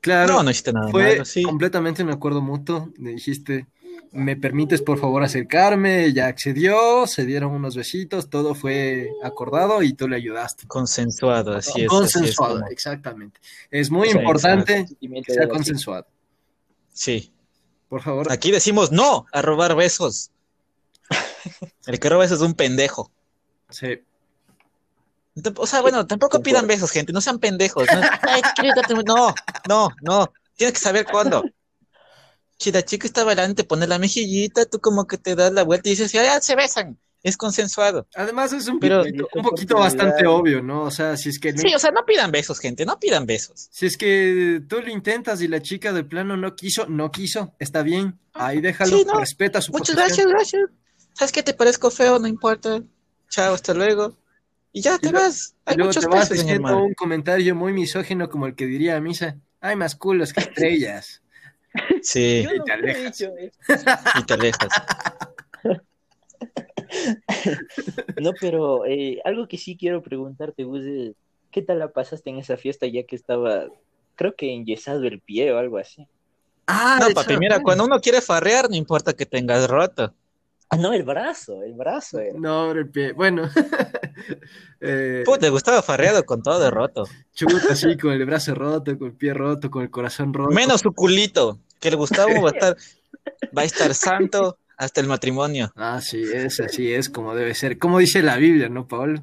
[0.01, 1.43] Claro, No, no hiciste nada fue malo, sí.
[1.43, 2.93] completamente un acuerdo mutuo.
[2.99, 3.67] Le dijiste,
[4.13, 6.05] ¿me permites por favor acercarme?
[6.07, 10.67] Ella accedió, se dieron unos besitos, todo fue acordado y tú le ayudaste.
[10.67, 11.75] Consensuado, así es.
[11.77, 13.41] así es consensuado, como- exactamente.
[13.71, 14.87] Es muy importante
[15.25, 16.07] que sea consensuado.
[16.93, 17.33] Sí.
[17.89, 18.33] Por favor.
[18.33, 20.31] Aquí decimos no a robar besos.
[21.87, 23.11] El que roba besos es un pendejo.
[23.71, 24.03] Sí.
[25.57, 27.87] O sea, bueno, tampoco pidan besos, gente, no sean pendejos.
[27.93, 29.35] No, Ay, ¿quieres darte un- no,
[29.69, 30.33] no, no.
[30.57, 31.45] Tienes que saber cuándo.
[32.59, 35.63] Si la chica está bailando, te pone la mejillita, tú como que te das la
[35.63, 36.99] vuelta y dices, ya se besan.
[37.23, 38.07] Es consensuado.
[38.15, 40.83] Además es un, Pero- poquito, un poquito bastante obvio, ¿no?
[40.85, 43.69] O sea, si es que Sí, o sea, no pidan besos, gente, no pidan besos.
[43.73, 47.53] si es que tú lo intentas y la chica de plano no quiso, no quiso,
[47.59, 48.17] está bien.
[48.33, 49.19] Ahí déjalo, Sí, no.
[49.19, 50.29] respeta su Muchas posición.
[50.29, 50.71] gracias, gracias.
[51.15, 51.43] ¿Sabes qué?
[51.43, 52.81] Te parezco feo, no importa.
[53.29, 54.17] Chao, hasta luego.
[54.73, 55.55] Y ya te Y vas.
[55.67, 56.75] Y Hay luego muchos te vas mar.
[56.75, 61.23] un comentario muy misógino como el que diría a Misa, hay más culos que estrellas.
[62.03, 63.19] Sí, Yo Y no te he alejas.
[63.19, 63.59] dicho eso.
[64.19, 64.69] y te alejas.
[68.17, 71.15] No, pero eh, algo que sí quiero preguntarte, Gus, es,
[71.51, 73.67] ¿qué tal la pasaste en esa fiesta ya que estaba,
[74.15, 76.07] creo que enyesado el pie o algo así?
[76.67, 80.15] Ah, No, papi, hecho, mira, cuando uno quiere farrear, no importa que tengas roto.
[80.69, 82.39] Ah, no, el brazo, el brazo era.
[82.39, 83.13] No, el pie.
[83.13, 83.49] Bueno.
[84.81, 87.05] eh, Puta, te gustaba farreado con todo de roto.
[87.35, 90.51] chuta, así, con el brazo roto, con el pie roto, con el corazón roto.
[90.51, 92.77] Menos su culito, que el Gustavo va a estar,
[93.57, 95.73] va a estar santo hasta el matrimonio.
[95.77, 97.79] Ah, sí, es así, es como debe ser.
[97.79, 99.23] Como dice la Biblia, ¿no, Paul?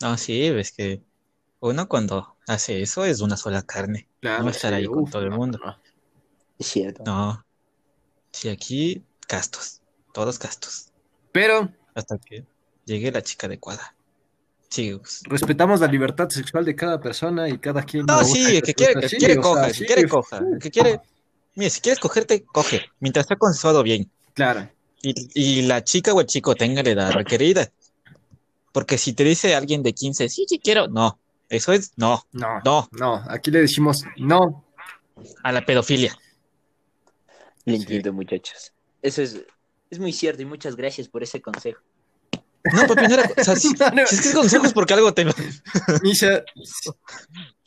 [0.00, 1.00] No, sí, ves que
[1.60, 4.08] uno cuando hace eso es una sola carne.
[4.20, 4.38] Claro.
[4.38, 5.58] No va a estar sí, ahí con todo el no, mundo.
[5.64, 5.76] no.
[6.58, 7.02] Es cierto.
[7.04, 7.44] No.
[8.32, 9.79] Sí, aquí castos,
[10.12, 10.86] todos castos.
[11.32, 12.44] Pero Hasta que
[12.84, 13.94] llegue la chica adecuada.
[14.68, 15.22] Sí, Gus.
[15.24, 18.06] respetamos la libertad sexual de cada persona y cada quien.
[18.06, 19.00] No, lo sí, el que quiere, respeto.
[19.00, 21.00] el que Sí, quiere coja, sea, el que sí, quiere coja, el que quiere.
[21.56, 24.08] Mire, si quieres cogerte, coge, mientras está consensuado bien.
[24.34, 24.68] Claro.
[25.02, 27.68] Y, y la chica o el chico tenga la edad requerida.
[28.72, 31.18] Porque si te dice alguien de 15, sí, sí quiero, no.
[31.48, 34.64] Eso es no, No, no, no, aquí le decimos no.
[35.42, 36.16] a la pedofilia.
[37.64, 37.82] Le Sí.
[37.82, 38.72] entiendo, muchachos.
[39.02, 39.40] Eso es,
[39.90, 41.80] es muy cierto y muchas gracias por ese consejo.
[42.72, 43.30] No, papi, no era.
[43.36, 44.06] O sea, si, No, no.
[44.06, 45.26] si es que es consejo es porque algo te.
[46.02, 46.44] Misha,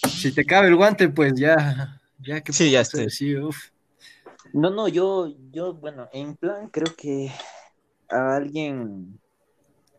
[0.07, 1.99] si te cabe el guante, pues ya.
[2.19, 3.09] Ya que Sí, ya estoy.
[3.09, 3.57] Sí, uf.
[4.53, 7.31] No, no, yo, yo, bueno, en plan creo que
[8.09, 9.19] a alguien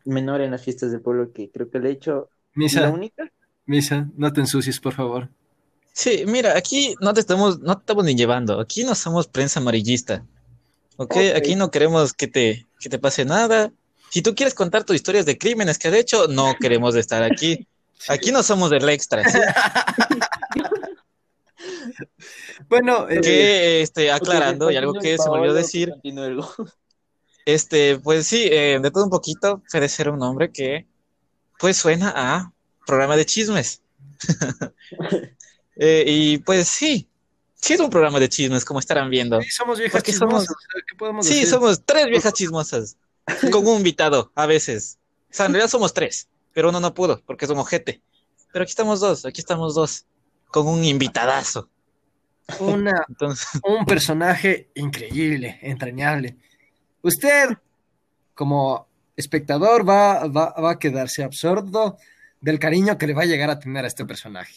[0.04, 3.30] menor en las fiestas del pueblo que creo que le he hecho la Misa, única.
[3.66, 5.28] Misa, no te ensucies, por favor.
[5.92, 8.60] Sí, mira, aquí no te estamos, no te estamos ni llevando.
[8.60, 10.24] Aquí no somos prensa amarillista.
[10.96, 11.16] ¿Ok?
[11.16, 11.36] Ok.
[11.36, 13.72] Aquí no queremos que te, que te pase nada.
[14.10, 17.66] Si tú quieres contar tus historias de crímenes que has hecho, no queremos estar aquí.
[18.08, 19.38] Aquí no somos del extra, ¿sí?
[22.68, 25.92] Bueno, eh, Que, este, aclarando, Ok, y algo que se me olvidó decir,
[27.44, 30.86] este, pues sí, eh, de todo un poquito, puede ser un nombre que,
[31.58, 32.52] pues suena a
[32.86, 33.82] programa de chismes.
[35.76, 37.08] Eh, y pues sí,
[37.64, 39.40] sí es un programa de chismes, como estarán viendo.
[39.40, 40.54] sí, somos viejas porque chismosas,
[40.86, 41.48] ¿qué podemos Sí, decir?
[41.48, 42.96] somos tres viejas chismosas,
[43.50, 44.98] con un invitado, a veces.
[45.30, 48.02] O sea, en realidad somos tres, pero uno no pudo, porque es un ojete.
[48.52, 50.04] Pero aquí estamos dos, aquí estamos dos,
[50.48, 51.70] con un invitadazo.
[52.60, 56.36] Una, Entonces, un personaje increíble, entrañable.
[57.02, 57.48] Usted,
[58.34, 61.96] como espectador, va, va, va a quedarse absorto
[62.42, 64.54] del cariño que le va a llegar a tener a este personaje.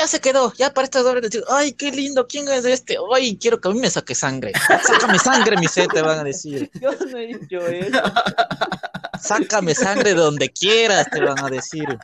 [0.00, 2.96] Ya se quedó, ya para estas horas decir, ay, qué lindo, ¿quién es este?
[3.14, 4.52] Ay, quiero que a mí me saque sangre.
[4.82, 6.70] Sácame sangre, mi set, te van a decir.
[6.80, 8.00] Yo no he dicho eso.
[9.20, 11.86] Sácame sangre de donde quieras, te van a decir.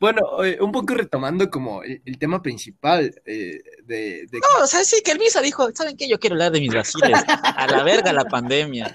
[0.00, 4.66] Bueno, eh, un poco retomando como el, el tema principal eh, de, de- No, o
[4.66, 6.08] sea, sí que el Misa dijo, ¿saben qué?
[6.08, 7.22] Yo quiero hablar de mis vaciles.
[7.28, 8.92] A la verga la pandemia.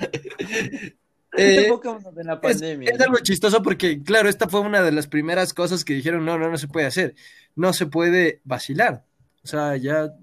[1.38, 2.92] Eh, en la Es, pandemia.
[2.92, 6.38] es algo chistoso porque, claro, esta fue una de las primeras cosas que dijeron, no,
[6.38, 7.16] no, no se puede hacer,
[7.56, 9.06] no se puede vacilar.
[9.44, 10.14] O sea, ya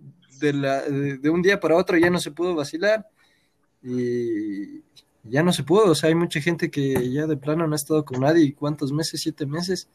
[0.41, 3.07] de, la, de, de un día para otro ya no se pudo vacilar
[3.83, 4.83] y
[5.25, 5.93] ya no se pudo.
[5.93, 8.45] O sea, hay mucha gente que ya de plano no ha estado con nadie.
[8.45, 9.21] ¿Y cuántos meses?
[9.23, 9.89] ¿Siete meses?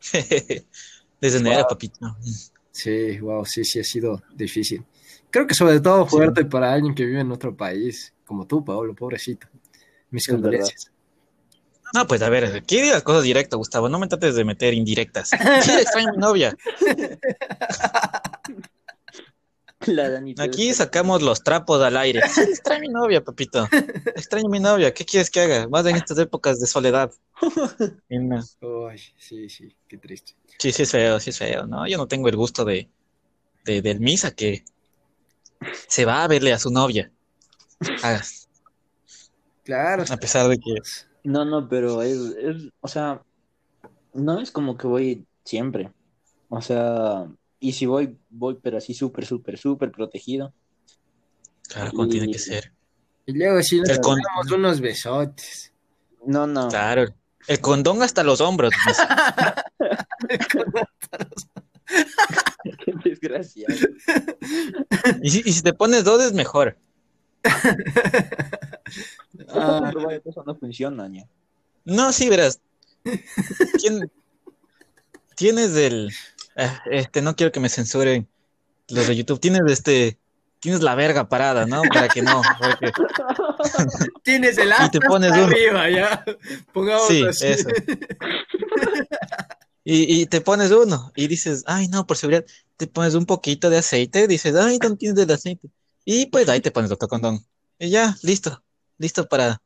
[1.20, 1.98] Desde enero, papito.
[2.70, 4.84] Sí, wow, sí, sí ha sido difícil.
[5.30, 8.94] Creo que sobre todo fuerte para alguien que vive en otro país, como tú, Pablo,
[8.94, 9.46] pobrecito.
[10.10, 10.42] Mis Es verdad.
[10.42, 10.92] condolencias.
[11.92, 13.88] No, pues a ver, aquí digas cosas directas, Gustavo.
[13.88, 15.30] No me trates de meter indirectas.
[15.30, 16.56] Sí, extraño a mi novia.
[19.86, 22.20] La Aquí sacamos los trapos al aire.
[22.28, 23.66] Sí, extraño a mi novia, papito.
[24.14, 24.92] Extraño a mi novia.
[24.92, 25.68] ¿Qué quieres que haga?
[25.68, 27.10] Más en estas épocas de soledad.
[28.10, 30.34] Ay, sí, sí, qué triste.
[30.58, 31.86] Sí, sí es feo, sí es feo, ¿no?
[31.88, 32.90] Yo no tengo el gusto de,
[33.64, 34.64] de- del Misa que
[35.88, 37.10] se va a verle a su novia.
[38.02, 38.20] A,
[39.64, 40.04] Claro.
[40.08, 40.74] a pesar de que...
[41.24, 43.22] No, no, pero es, es, o sea,
[44.14, 45.92] no es como que voy siempre.
[46.48, 47.26] O sea,
[47.58, 50.52] y si voy, voy, pero así súper, súper, súper protegido.
[51.68, 52.72] Claro, como tiene que ser.
[53.26, 55.72] Y luego sí nos El con- damos unos besotes.
[56.26, 56.68] No, no.
[56.68, 57.04] Claro.
[57.46, 58.72] El condón hasta los hombros.
[58.86, 59.64] Misa.
[62.84, 63.74] Qué desgraciado.
[65.22, 66.78] Y si, y si te pones dos es mejor.
[69.48, 69.90] Ah,
[70.24, 71.26] eso no funciona, ña.
[71.84, 72.60] No, sí, verás.
[73.80, 74.10] ¿Quién-
[75.36, 76.10] Tienes el...
[76.56, 78.28] ah, Este, no quiero que me censuren
[78.88, 79.40] los de YouTube.
[79.40, 80.18] Tienes este...
[80.60, 81.80] Tienes la verga parada, ¿no?
[81.82, 82.42] Para que no.
[82.60, 82.92] porque-
[84.22, 85.44] Tienes el Y te pones uno.
[85.44, 86.22] arriba, ya.
[86.74, 87.46] Pongamos Sí, así.
[87.46, 87.68] eso.
[89.84, 92.44] Y, y te pones uno y dices, ay, no, por seguridad,
[92.76, 95.68] te pones un poquito de aceite, dices, ay, ¿dónde tienes del aceite?
[96.04, 97.44] Y pues ahí te pones otro condón.
[97.78, 98.62] Y ya, listo,
[99.00, 99.60] listo para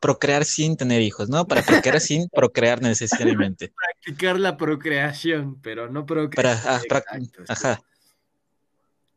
[0.00, 1.46] procrear sin tener hijos, ¿no?
[1.46, 3.72] Para procrear sin procrear necesariamente.
[3.74, 6.56] Practicar la procreación, pero no Para, procrear.
[6.64, 7.80] ah, pra- Exacto, ajá.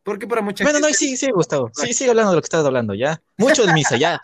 [0.02, 1.70] Porque para mucha Bueno, no, sí, sí, Gustavo.
[1.74, 3.22] Sí, sigue hablando de lo que estás hablando, ya.
[3.36, 4.20] Mucho del misa, ya.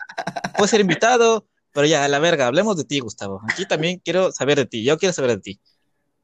[0.57, 3.41] Puedes ser invitado, pero ya, a la verga, hablemos de ti, Gustavo.
[3.49, 5.59] Aquí también quiero saber de ti, yo quiero saber de ti.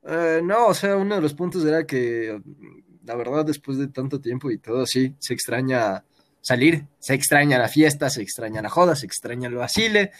[0.05, 2.41] Eh, no, o sea, uno de los puntos era que,
[3.05, 6.03] la verdad, después de tanto tiempo y todo, sí, se extraña
[6.43, 10.11] salir, se extraña la fiesta, se extraña la joda, se extraña el vacile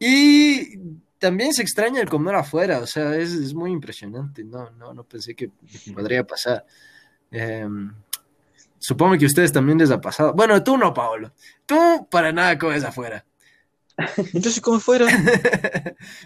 [0.00, 0.78] y
[1.18, 5.04] también se extraña el comer afuera, o sea, es, es muy impresionante, no, no, no
[5.04, 5.50] pensé que
[5.94, 6.66] podría pasar.
[7.30, 7.92] Em,
[8.78, 10.32] supongo que a ustedes también les ha pasado.
[10.34, 11.32] Bueno, tú no, Paolo,
[11.66, 13.24] tú para nada comes afuera.
[14.32, 15.06] Entonces, ¿cómo fuera?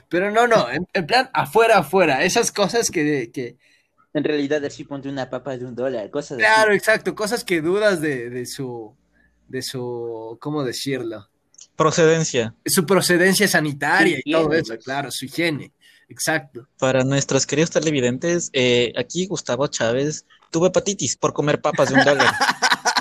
[0.08, 3.58] Pero no, no, en, en plan afuera, afuera, esas cosas que, que,
[4.14, 6.76] En realidad, así ponte una papa de un dólar, cosas Claro, así.
[6.76, 8.96] exacto, cosas que dudas de, de su,
[9.48, 11.28] de su, ¿cómo decirlo?
[11.76, 12.54] Procedencia.
[12.64, 15.72] Su procedencia sanitaria y todo eso, claro, su higiene,
[16.08, 16.66] exacto.
[16.78, 22.04] Para nuestros queridos televidentes, eh, aquí Gustavo Chávez tuvo hepatitis por comer papas de un
[22.04, 22.32] dólar.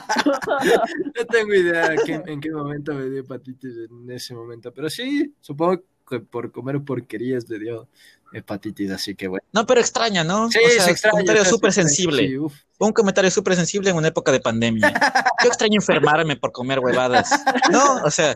[1.16, 5.34] No tengo idea qué- en qué momento me dio hepatitis en ese momento, pero sí,
[5.42, 5.86] supongo que
[6.30, 7.88] por comer porquerías me dio
[8.34, 9.46] hepatitis, así que bueno.
[9.54, 10.52] No, pero extraña, ¿no?
[10.52, 11.12] Sí, o sea, se extraña.
[11.12, 12.28] comentario súper sensible.
[12.28, 12.38] sí.
[12.78, 14.94] Un comentario súper sensible en una época de pandemia.
[15.42, 17.30] Yo extraño enfermarme por comer huevadas.
[17.72, 18.36] No, o sea,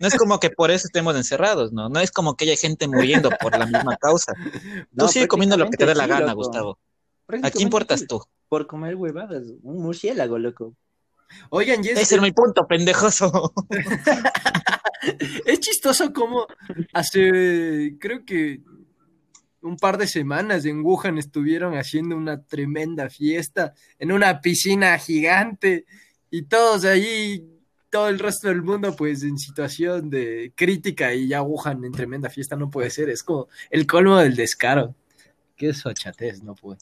[0.00, 1.88] no es como que por eso estemos encerrados, ¿no?
[1.88, 4.32] No es como que haya gente muriendo por la misma causa.
[4.90, 6.36] No, Tú sigue comiendo lo que te dé la gana, loco.
[6.36, 6.78] Gustavo.
[7.42, 8.20] ¿A qué importas tú?
[8.48, 9.44] Por comer huevadas.
[9.62, 10.74] Un murciélago, loco.
[11.50, 13.52] Oigan, y es, Ese es mi punto, pendejoso.
[15.46, 16.46] es chistoso como
[16.92, 18.60] hace, creo que
[19.62, 25.86] un par de semanas en Wuhan estuvieron haciendo una tremenda fiesta en una piscina gigante
[26.30, 27.46] y todos allí,
[27.90, 32.28] todo el resto del mundo pues en situación de crítica y ya Wuhan en tremenda
[32.28, 34.94] fiesta no puede ser, es como el colmo del descaro.
[35.56, 36.78] Qué sochatez, no puede.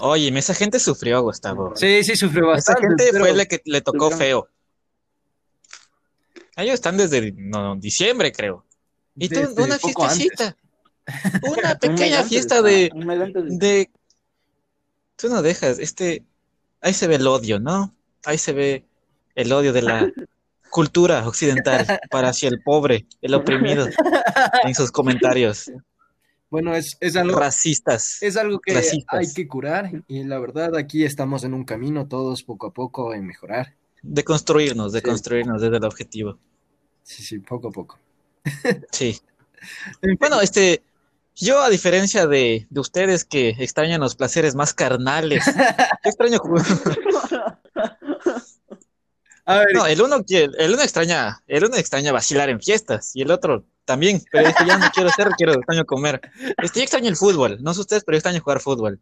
[0.00, 1.72] Oye, esa gente sufrió, Gustavo.
[1.76, 2.88] Sí, sí, sufrió Esa bastante.
[2.88, 4.48] gente pero- fue la que le tocó feo.
[6.58, 8.64] Ellos están desde no, diciembre, creo.
[9.16, 10.56] Y tú, desde una fiestecita.
[11.48, 12.62] Una pequeña antes, fiesta ¿no?
[12.64, 12.90] de,
[13.50, 13.90] de.
[15.16, 16.24] Tú no dejas, este.
[16.80, 17.94] Ahí se ve el odio, ¿no?
[18.24, 18.84] Ahí se ve
[19.34, 20.12] el odio de la
[20.70, 23.88] cultura occidental para hacia el pobre, el oprimido,
[24.64, 25.70] en sus comentarios.
[26.50, 28.22] Bueno, es, es algo, Racistas.
[28.22, 29.20] es algo que racistas.
[29.20, 33.12] hay que curar y la verdad aquí estamos en un camino todos poco a poco
[33.14, 33.74] en mejorar.
[34.02, 35.04] De construirnos, de Sí.
[35.06, 36.38] construirnos desde el objetivo.
[37.08, 37.98] Sí, sí, poco a poco.
[38.92, 39.18] Sí.
[40.20, 40.82] Bueno, este,
[41.34, 45.42] yo a diferencia de, de ustedes que extrañan los placeres más carnales,
[46.04, 46.66] yo extraño jugar.
[49.46, 53.22] a ver, No, el uno, el uno extraña, el uno extraña vacilar en fiestas y
[53.22, 56.20] el otro también, pero este ya no quiero hacer, quiero extraño comer.
[56.62, 59.00] Este, yo extraño el fútbol, no sé ustedes, pero yo extraño jugar fútbol.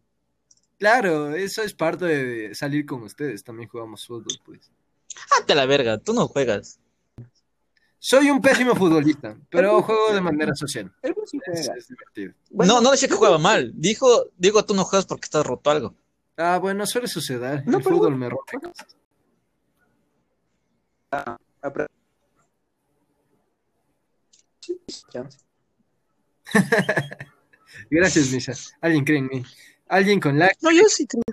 [0.79, 4.71] claro, eso es parte de salir con ustedes, también jugamos fútbol, pues.
[5.37, 6.79] Ante la verga, tú no juegas.
[7.99, 10.93] Soy un pésimo futbolista, pero juego de manera social.
[11.01, 11.13] Es,
[11.71, 12.33] es divertido.
[12.51, 13.71] Bueno, no, no decía que jugaba mal.
[13.75, 15.95] Dijo, digo, tú no juegas porque estás roto algo.
[16.37, 17.63] Ah, bueno, suele suceder.
[17.65, 18.57] No, el pero fútbol me rompe.
[25.11, 25.37] chance.
[27.89, 28.53] Gracias, Misa.
[28.81, 29.43] Alguien cree en mí.
[29.87, 30.51] Alguien con lag.
[30.61, 31.23] No, yo sí creo.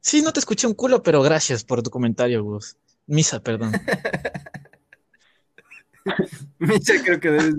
[0.00, 2.76] Sí, no te escuché un culo, pero gracias por tu comentario, Gus.
[3.06, 3.72] Misa, perdón.
[6.58, 7.54] Misa creo que debes...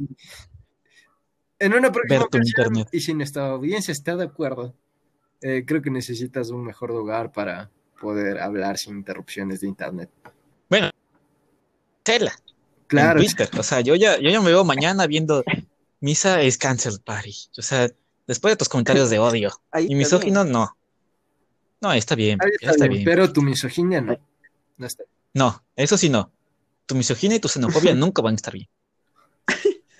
[1.59, 2.89] En una próxima Ver tu ocasión, internet.
[2.91, 4.75] y si nuestra audiencia está de acuerdo,
[5.41, 7.69] eh, creo que necesitas un mejor lugar para
[8.01, 10.09] poder hablar sin interrupciones de internet.
[12.03, 12.33] Tela.
[12.87, 13.49] Claro, En Twitter.
[13.57, 15.43] O sea, yo ya, yo ya me veo mañana viendo
[16.01, 17.33] Misa es cancel party.
[17.57, 17.89] O sea,
[18.27, 19.51] después de tus comentarios de odio.
[19.71, 20.75] Ahí Y misógino, no.
[21.81, 23.03] No, está bien, ahí está, está bien.
[23.03, 24.17] bien, pero tu misoginia no.
[24.77, 25.03] No está.
[25.33, 26.31] No, eso sí no.
[26.93, 28.69] Tu misoginia y tu xenofobia nunca van a estar bien.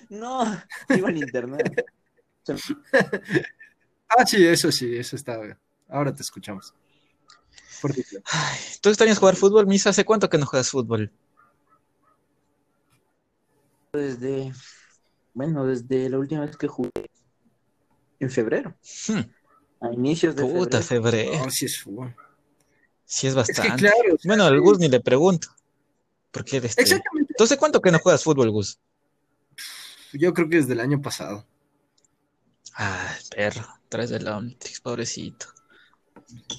[0.09, 0.45] No,
[0.89, 1.85] iba en internet.
[4.15, 5.57] Ah, sí, eso sí, eso está bien.
[5.89, 6.71] Ahora te escuchamos.
[7.81, 7.93] Por.
[8.25, 9.89] Ay, ¿Tú extrañas jugar fútbol, Misa?
[9.89, 11.11] ¿Hace cuánto que no juegas fútbol?
[13.91, 14.51] Desde,
[15.33, 16.91] bueno, desde la última vez que jugué,
[18.19, 18.75] en febrero,
[19.07, 19.21] Hmm,
[19.81, 21.27] a inicios de puta, febrero.
[21.31, 21.45] febrero.
[21.45, 22.15] No, sí es fútbol.
[23.05, 23.71] Sí es Es bastante.
[23.71, 24.13] que claro.
[24.13, 24.59] o sea, Bueno, al.
[24.61, 25.47] Gus ni le pregunto.
[26.33, 26.81] Porque él este...
[26.81, 27.33] Exactamente.
[27.37, 28.79] ¿Tú hace cuánto que no juegas fútbol, Gus?
[30.11, 31.45] Yo creo que desde el año pasado.
[32.75, 33.65] Ah, perro.
[33.87, 35.45] Traes de la Omnitrix, pobrecito.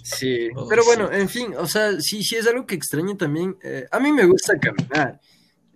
[0.05, 3.57] Sí, pero bueno, en fin, o sea, sí, sí es algo que extraño también.
[3.62, 5.20] eh, a mí me gusta caminar.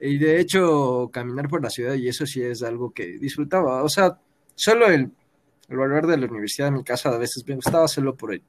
[0.01, 3.83] Y de hecho, caminar por la ciudad, y eso sí es algo que disfrutaba.
[3.83, 4.17] O sea,
[4.55, 5.11] solo el,
[5.69, 8.43] el volver de la universidad a mi casa a veces me gustaba solo por el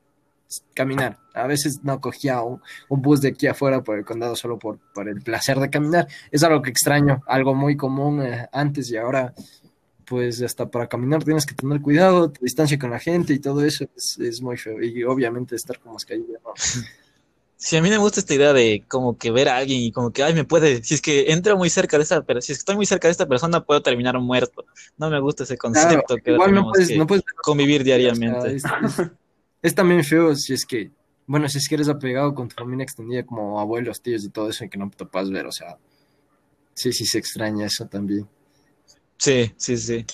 [0.74, 1.18] caminar.
[1.34, 4.80] A veces no cogía un, un bus de aquí afuera por el condado solo por,
[4.93, 6.08] por el placer de caminar.
[6.32, 9.34] Es algo que extraño, algo muy común eh, antes y ahora,
[10.06, 13.64] pues hasta para caminar tienes que tener cuidado, tu distancia con la gente y todo
[13.64, 14.82] eso es, es muy feo.
[14.82, 16.54] Y obviamente estar como mascarilla, ¿no?
[17.62, 20.12] Sí, a mí me gusta esta idea de como que ver a alguien y como
[20.12, 22.58] que, ay, me puede, si es que entro muy cerca de esta persona, si es
[22.58, 24.64] que estoy muy cerca de esta persona, puedo terminar muerto.
[24.97, 28.56] No me gusta ese concepto que Igual no puedes, que no puedes convivir diariamente.
[28.56, 29.12] es, es-
[29.62, 30.91] es también feo si es que,
[31.28, 34.49] bueno, si es que eres apegado con tu familia extendida como abuelos, tíos y todo
[34.49, 35.78] eso y que no te puedas ver, o sea,
[36.76, 38.28] sí, sí se extraña eso también.
[39.18, 40.05] Sí, sí, sí.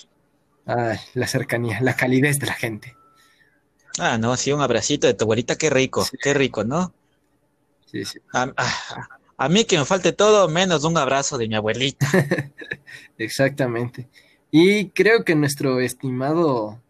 [0.66, 2.94] Ay, la cercanía, la calidez de la gente.
[3.98, 6.16] Ah, no, sí, un abracito de tu abuelita, qué rico, Sí.
[6.22, 6.94] qué rico, ¿no?
[7.86, 11.56] Sí, sí, A, a- a mí que me falte todo menos un abrazo de mi
[11.56, 12.06] abuelita.
[13.18, 14.08] exactamente.
[14.50, 16.80] Y creo que nuestro estimado,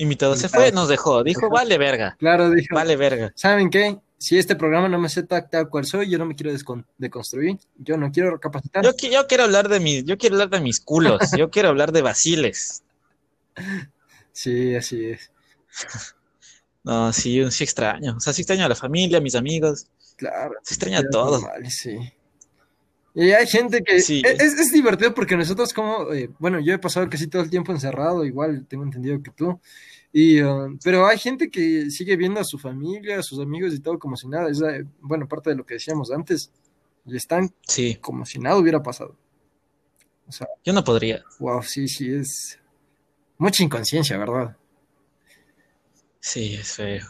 [0.00, 3.32] Invitado se fue, nos dejó, dijo, vale verga, claro, dijo, vale verga.
[3.36, 3.98] ¿saben qué?
[4.18, 6.52] Si este programa no me acepta tal cual soy, yo no me quiero
[6.98, 8.84] deconstruir, yo no quiero recapacitar.
[8.84, 11.92] Yo, yo quiero hablar de mis, yo quiero hablar de mis culos, yo quiero hablar
[11.92, 12.82] de vaciles.
[14.32, 15.30] Sí, así es.
[16.82, 18.16] No, sí, sí extraño.
[18.16, 19.86] O sea, sí extraño a la familia, a mis amigos.
[20.16, 20.54] Claro.
[20.62, 21.38] Se extraña todo.
[21.38, 21.98] normal, sí.
[23.14, 24.22] Y hay gente que Sí.
[24.24, 27.72] es, es divertido porque nosotros como, eh, bueno, yo he pasado casi todo el tiempo
[27.72, 29.60] encerrado, igual tengo entendido que tú,
[30.12, 33.80] y, uh, pero hay gente que sigue viendo a su familia, a sus amigos y
[33.80, 34.60] todo como si nada, es,
[35.00, 36.50] bueno, parte de lo que decíamos antes,
[37.06, 39.16] y están Sí, como si nada hubiera pasado.
[40.26, 41.22] O sea, yo no podría.
[41.38, 42.58] wow, sí, sí, es
[43.38, 44.56] mucha inconsciencia, ¿verdad?
[46.20, 47.06] Sí, es feo.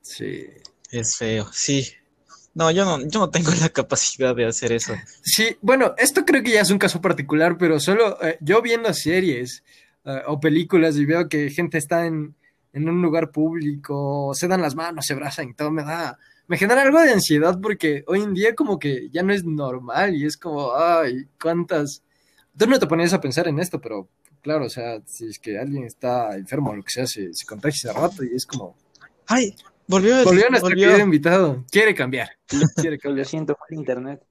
[0.00, 0.46] Sí.
[0.90, 1.86] Es feo, sí.
[2.54, 4.94] No, yo no, yo no tengo la capacidad de hacer eso.
[5.22, 8.92] Sí, bueno, esto creo que ya es un caso particular, pero solo eh, yo viendo
[8.94, 9.62] series
[10.06, 12.34] eh, o películas y veo que gente está en,
[12.72, 16.56] en un lugar público, se dan las manos, se abrazan y todo, me da, me
[16.56, 20.24] genera algo de ansiedad porque hoy en día como que ya no es normal y
[20.26, 22.02] es como, ay, cuántas...
[22.56, 24.08] Tú no te ponías a pensar en esto, pero
[24.42, 27.44] claro, o sea, si es que alguien está enfermo o lo que sea, se, se
[27.44, 28.76] contagia ese rato y es como...
[29.26, 29.54] Ay,
[29.88, 30.98] volvió Volvió nuestro volvió.
[30.98, 32.30] invitado, quiere cambiar,
[32.76, 33.26] quiere Lo cambiar.
[33.26, 34.22] siento, fue el internet.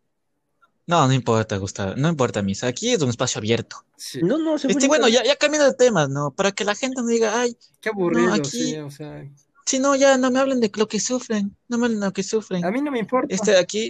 [0.87, 2.67] No, no importa, Gustavo, no importa, Misa.
[2.67, 3.83] Aquí es un espacio abierto.
[3.97, 4.21] Sí.
[4.21, 6.31] No, no, según Este, bueno, ya, ya cambiando de temas, ¿no?
[6.31, 9.25] Para que la gente no diga, ay, Qué aburrido, No, aquí- sí, o sea,
[9.65, 12.13] si no, ya no me hablen de lo que sufren, no me hablen de lo
[12.13, 12.63] que sufren.
[12.63, 13.33] a mí no me importa.
[13.33, 13.89] Este, aquí,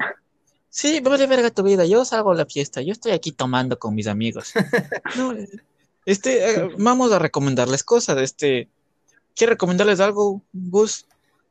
[0.70, 3.94] sí, vale verga tu vida, yo salgo a la fiesta, yo estoy aquí tomando con
[3.94, 4.54] mis amigos.
[5.18, 5.36] No,
[6.06, 8.70] este, eh, vamos a recomendarles cosas, este,
[9.36, 11.08] ¿quiere recomendarles algo, Gus?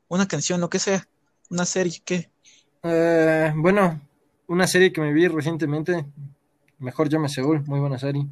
[0.08, 1.06] Una canción, lo que sea,
[1.50, 2.30] una serie, ¿qué?
[2.82, 4.00] Eh, bueno,
[4.46, 6.04] una serie que me vi recientemente,
[6.78, 8.26] Mejor Llame Seúl, muy buena serie.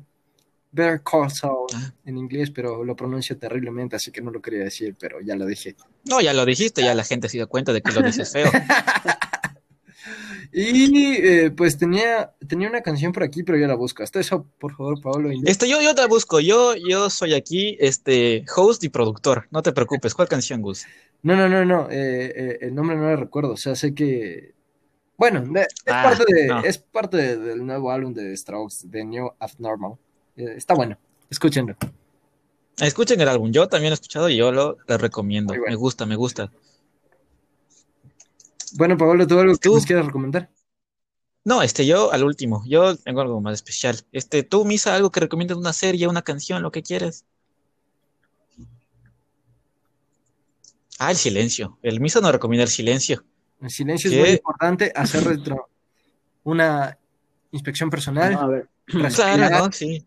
[0.73, 1.93] Better Call Saul Ah.
[2.07, 5.45] en inglés, pero lo pronuncio terriblemente, así que no lo quería decir, pero ya lo
[5.47, 5.77] dije.
[6.09, 8.51] No, ya lo dijiste, ya la gente se dio cuenta de que lo dices feo.
[10.55, 14.03] Y eh, pues tenía, tenía una canción por aquí, pero ya la busco.
[14.03, 15.31] Hasta eso, por favor, Pablo.
[15.45, 19.73] Este, yo, yo te busco, yo, yo soy aquí, este, host y productor, no te
[19.73, 20.85] preocupes, ¿cuál canción, Gus?
[21.23, 24.52] No, no, no, no, eh, eh, el nombre no lo recuerdo, o sea, sé que...
[25.23, 26.65] Bueno, de- es, Ah, parte, de- no.
[26.65, 29.93] es parte de- del nuevo álbum de Strokes, de New Abnormal.
[30.37, 30.99] Eh, está bueno,
[31.31, 31.77] escúchenlo.
[32.81, 35.67] Escuchen el álbum, yo también lo he escuchado y yo lo, lo recomiendo, bueno.
[35.69, 36.51] me gusta, me gusta.
[38.73, 40.51] Bueno, Pablo, ¿tú algo que nos quieras recomendar?
[41.45, 44.01] No, este, yo al último, yo tengo algo más especial.
[44.11, 47.25] Este, tú, Misa, algo que recomiendas, una serie, una canción, lo que quieras.
[50.99, 51.79] Ah, el silencio.
[51.81, 53.23] El Misa no recomienda el silencio.
[53.63, 54.17] El silencio ¿Qué?
[54.17, 55.69] es muy importante, hacer retro,
[56.45, 56.99] una
[57.53, 59.73] inspección personal, No, a ver, respirar, Claro, ¿no?
[59.73, 60.05] Sí.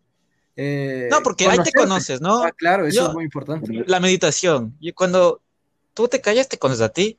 [0.56, 2.42] eh, No, porque ahí te conoces, ¿no?
[2.44, 3.84] Ah, claro, eso Yo- es muy importante.
[3.86, 4.76] La meditación.
[4.80, 5.40] Y cuando
[5.94, 7.18] tú te callas, te conoces a ti.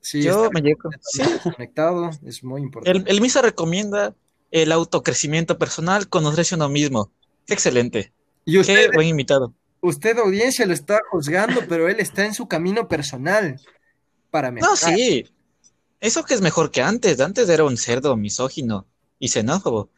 [0.00, 0.90] Sí, Yo me llego.
[1.00, 1.22] Sí.
[1.42, 2.98] conectado es muy importante.
[2.98, 4.14] El, el Misa recomienda
[4.50, 7.10] el autocrecimiento personal, conocerse uno mismo.
[7.46, 8.12] Qué excelente.
[8.44, 9.52] Y Qué usted, buen invitado.
[9.80, 13.58] usted, audiencia, lo está juzgando, pero él está en su camino personal
[14.34, 14.76] para No, mejorar.
[14.96, 15.24] sí.
[16.00, 17.20] Eso que es mejor que antes.
[17.20, 18.84] Antes era un cerdo misógino
[19.20, 19.90] y xenófobo.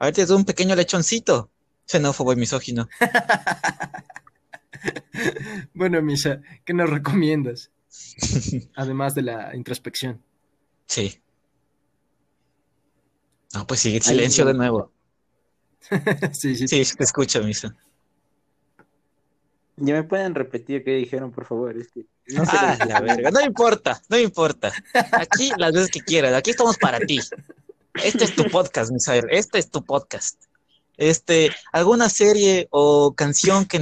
[0.00, 1.48] Ahorita es un pequeño lechoncito
[1.86, 2.88] xenófobo y misógino.
[5.72, 7.70] Bueno, Misa, ¿qué nos recomiendas?
[8.74, 10.20] Además de la introspección.
[10.86, 11.20] Sí.
[13.54, 14.92] No, pues sigue silencio Ahí- de nuevo.
[16.32, 17.74] sí, sí, Sí, te escucho, Misa.
[19.76, 21.76] ya me pueden repetir qué dijeron, por favor.
[21.78, 23.30] Es que no sé Ah, la verga.
[23.30, 24.72] No importa, no importa.
[25.12, 26.32] Aquí las veces que quieras.
[26.34, 27.20] Aquí estamos para ti.
[27.94, 29.26] Este es tu podcast, Misael.
[29.30, 30.42] Este es tu podcast.
[30.96, 33.78] Este, ¿alguna serie o canción que,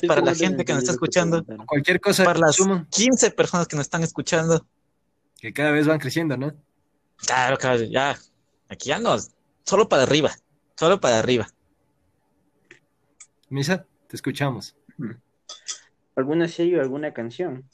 [0.00, 1.44] Sí, para la gente que nos está escuchando?
[1.66, 4.66] Cualquier cosa Para las consuman, 15 personas que nos están escuchando.
[5.40, 6.52] que cada vez van creciendo, ¿no?
[7.16, 8.18] Claro, claro, ya.
[8.68, 9.16] Aquí ya no.
[9.64, 10.32] Solo para arriba.
[10.76, 11.48] Solo para arriba.
[13.48, 14.74] Misa, te escuchamos.
[16.16, 17.68] ¿Alguna serie o alguna canción?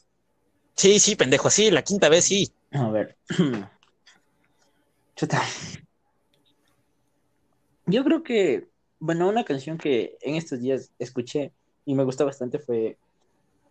[0.74, 2.52] Sí, sí, pendejo, sí, la quinta vez sí.
[2.72, 3.16] A ver.
[5.16, 5.42] Chuta.
[7.86, 8.68] Yo creo que,
[8.98, 11.52] bueno, una canción que en estos días escuché
[11.84, 12.96] y me gustó bastante fue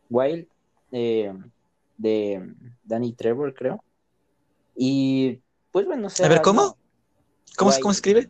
[0.09, 0.47] Wild
[0.91, 1.33] eh,
[1.97, 2.53] de
[2.83, 3.83] Danny Trevor, creo.
[4.75, 5.39] Y
[5.71, 6.77] pues bueno, o sea, A ver, ¿cómo?
[7.57, 7.83] ¿Cómo, se- Wild.
[7.83, 8.29] cómo se escribe?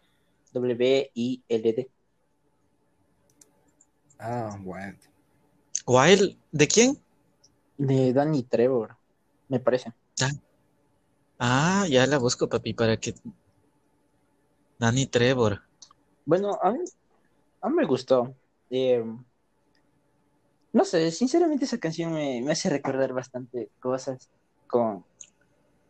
[0.53, 1.89] W-I-L-D.
[4.19, 4.93] Ah, wow.
[5.89, 6.99] Wild, ¿de quién?
[7.75, 8.95] De Danny Trevor,
[9.47, 9.91] me parece.
[11.39, 13.15] Ah, ya la busco, papi, para que.
[14.77, 15.63] Danny Trevor.
[16.25, 16.79] Bueno, a mí,
[17.61, 18.35] a mí me gustó.
[18.69, 19.03] Eh,
[20.73, 24.29] no sé, sinceramente esa canción me, me hace recordar bastante cosas
[24.67, 25.03] con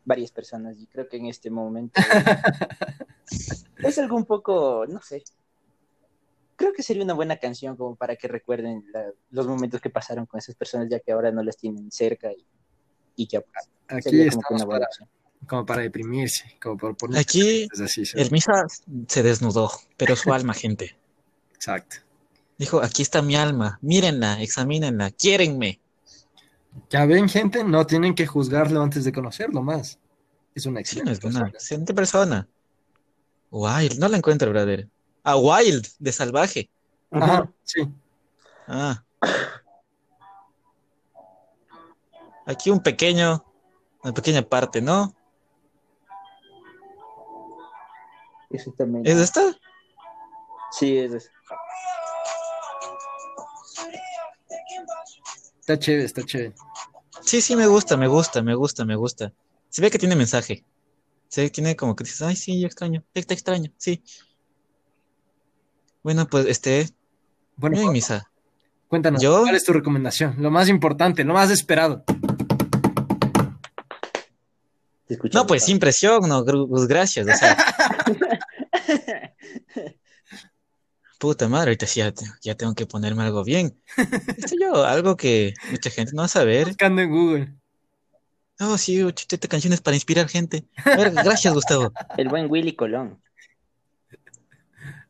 [0.06, 2.00] varias personas y creo que en este momento
[3.84, 5.26] es algo un poco, no sé.
[6.60, 10.26] Creo que sería una buena canción como para que recuerden la- los momentos que pasaron
[10.26, 12.46] con esas personas ya que ahora no las tienen cerca y,
[13.16, 13.38] y que
[13.88, 15.10] Aquí sería como que estamos una buena para, opción.
[15.48, 18.06] como para deprimirse, como para poner Aquí así.
[18.06, 18.18] ¿sí?
[18.20, 18.66] el Misa
[19.08, 20.98] se desnudó, pero su alma, gente.
[21.54, 21.96] Exacto.
[22.58, 25.80] Dijo, aquí está mi alma, mírenla, examínenla, quiérenme.
[26.90, 29.98] Ya ven, gente, no tienen que juzgarlo antes de conocerlo más.
[30.54, 31.50] Es una Sí, no excelente es una persona.
[31.58, 32.48] excelente persona.
[33.52, 34.90] Wild, no la encuentro, brother.
[35.24, 36.70] Ah, Wild, de salvaje.
[37.12, 37.88] Ajá, sí.
[38.68, 39.04] Ah.
[42.46, 43.44] Aquí un pequeño,
[44.04, 45.14] una pequeña parte, ¿no?
[48.50, 49.06] Eso también.
[49.06, 49.42] ¿Es esta?
[50.72, 51.30] Sí, es eso.
[55.60, 56.56] Está chévere, está chévere.
[57.22, 59.34] Sí, sí, me gusta, me gusta, me gusta, me gusta.
[59.70, 60.66] Se ve que tiene mensaje.
[61.28, 64.04] Se ve que tiene como que dices, ay, sí, yo extraño, te, te extraño, sí.
[66.04, 66.90] Bueno, pues, este,
[67.56, 68.30] Bueno, bien, Misa.
[68.88, 69.42] cuéntanos, ¿yo?
[69.42, 70.36] ¿cuál es tu recomendación?
[70.38, 72.04] Lo más importante, lo más esperado.
[75.34, 77.28] No, pues sin presión, no, pues gracias.
[77.28, 77.58] O sea,
[81.20, 83.82] puta madre, ahorita sí ya, ya tengo que ponerme algo bien.
[84.38, 86.68] Esto yo, algo que mucha gente no va a saber.
[86.68, 87.54] Buscando en Google.
[88.60, 90.66] Oh, sí, chutete canciones para inspirar gente.
[90.86, 91.92] A ver, gracias, Gustavo.
[92.18, 93.20] El buen Willy Colón.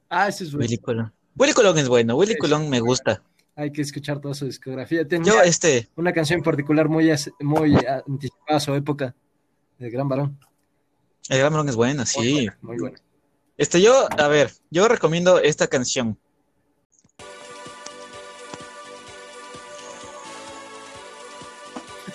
[0.09, 0.65] Ah, eso es bueno.
[0.65, 1.13] Willy Colón.
[1.35, 3.21] Willy Colón es bueno, Willy Sí, Colón me gusta.
[3.55, 5.07] Hay que escuchar toda su discografía.
[5.07, 9.15] Tenía Yo, este, una canción en particular muy, muy anticipada a su época.
[9.77, 10.39] De Gran Varón.
[11.29, 12.33] el Gran Varón es bueno, Muy sí.
[12.33, 12.97] buena, muy buena.
[13.57, 16.17] Este, yo, a ver, yo recomiendo esta canción.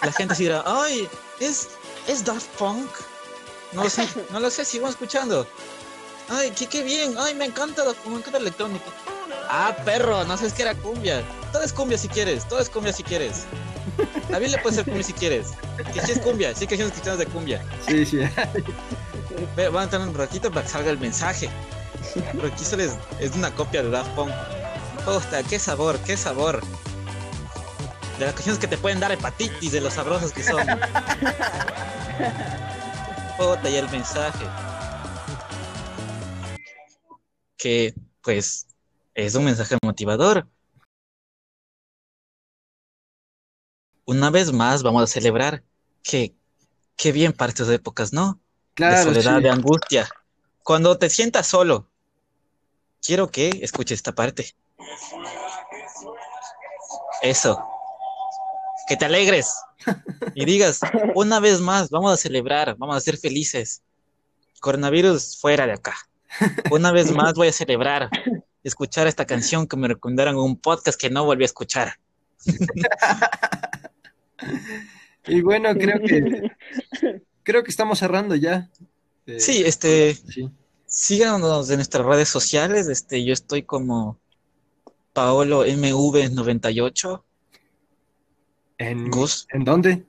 [0.03, 1.09] La gente dirá, ay,
[1.41, 1.69] es,
[2.09, 2.91] es Daft Punk.
[3.73, 5.47] No lo sé, no lo sé, sigo escuchando.
[6.29, 8.85] Ay, qué, qué bien, ay, me encanta la electrónica.
[9.49, 11.23] Ah, perro, no sabes que era cumbia.
[11.53, 13.45] Todo es cumbia si quieres, todo es cumbia si quieres.
[14.31, 15.53] La Biblia puede ser cumbia si quieres.
[15.93, 17.63] Que sí es cumbia, sí que hay cristianas de cumbia.
[17.87, 18.19] Sí, sí.
[19.57, 21.51] Ve, Van a tener un ratito para que salga el mensaje.
[22.15, 24.33] Pero aquí solo es, es una copia de Daft Punk.
[25.07, 26.61] Hostia, qué sabor, qué sabor.
[28.19, 30.65] De las canciones que te pueden dar hepatitis, de los sabrosos que son.
[33.37, 34.45] Puta, y el mensaje.
[37.65, 38.67] Que, pues,
[39.15, 40.47] es un mensaje motivador.
[44.05, 45.65] Una vez más vamos a celebrar
[46.03, 46.35] que,
[46.95, 48.35] qué bien para estas épocas, ¿no?
[48.35, 48.41] de
[48.75, 49.45] Claro, soledad, sí.
[49.45, 50.09] de angustia.
[50.63, 51.89] Cuando te sientas solo,
[53.01, 54.55] quiero que escuches esta parte.
[57.23, 57.67] Eso.
[58.87, 59.55] Que te alegres
[60.35, 60.81] y digas,
[61.15, 63.81] una vez más, vamos a celebrar, vamos a ser felices.
[64.61, 65.95] Coronavirus fuera de acá.
[66.71, 68.09] Una vez más voy a celebrar,
[68.63, 71.95] escuchar esta canción que me recomendaron en un podcast que no volví a escuchar.
[75.27, 76.51] Y bueno, creo que
[77.43, 78.69] creo que estamos cerrando ya.
[79.27, 80.51] Eh, Sí, este, sí.
[80.87, 82.89] Síganos en nuestras redes sociales.
[82.89, 84.21] Este, yo estoy como
[85.13, 87.23] Paolo MV98
[88.79, 90.05] ¿En, Gus ¿En dónde?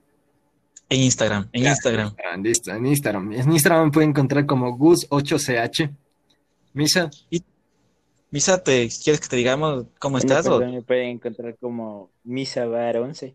[0.88, 1.48] en Instagram.
[1.52, 2.14] En Ya, Instagram.
[2.32, 3.32] En Insta- en Instagram.
[3.32, 5.94] En Instagram me pueden encontrar como Gus8ch.
[6.76, 7.10] Misa.
[8.30, 10.46] Misa, ¿te quieres que te digamos cómo estás?
[10.46, 13.34] o- Instagram me pueden encontrar como Misa Bar 11.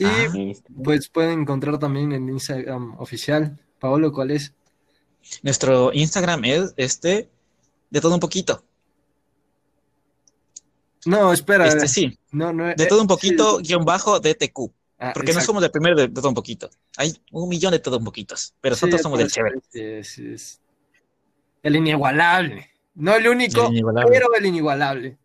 [0.00, 0.28] Y Ah.
[0.82, 3.56] pues pueden encontrar también en Instagram oficial.
[3.78, 4.52] Paolo, ¿cuál es?
[5.42, 7.28] Nuestro Instagram es este
[7.90, 8.64] de todo un poquito.
[11.06, 11.66] No, espera.
[11.68, 13.64] Este sí, No, no, de eh, todo un poquito, sí.
[13.68, 14.72] guion bajo DTQ.
[14.98, 16.68] Ah, Porque no somos el primero de, de todo un poquito.
[16.96, 19.60] Hay un millón de todo un poquitos, pero Sí, nosotros somos del chévere.
[19.72, 20.60] es- es
[21.68, 22.70] el inigualable.
[22.94, 25.18] No el único, El pero el inigualable.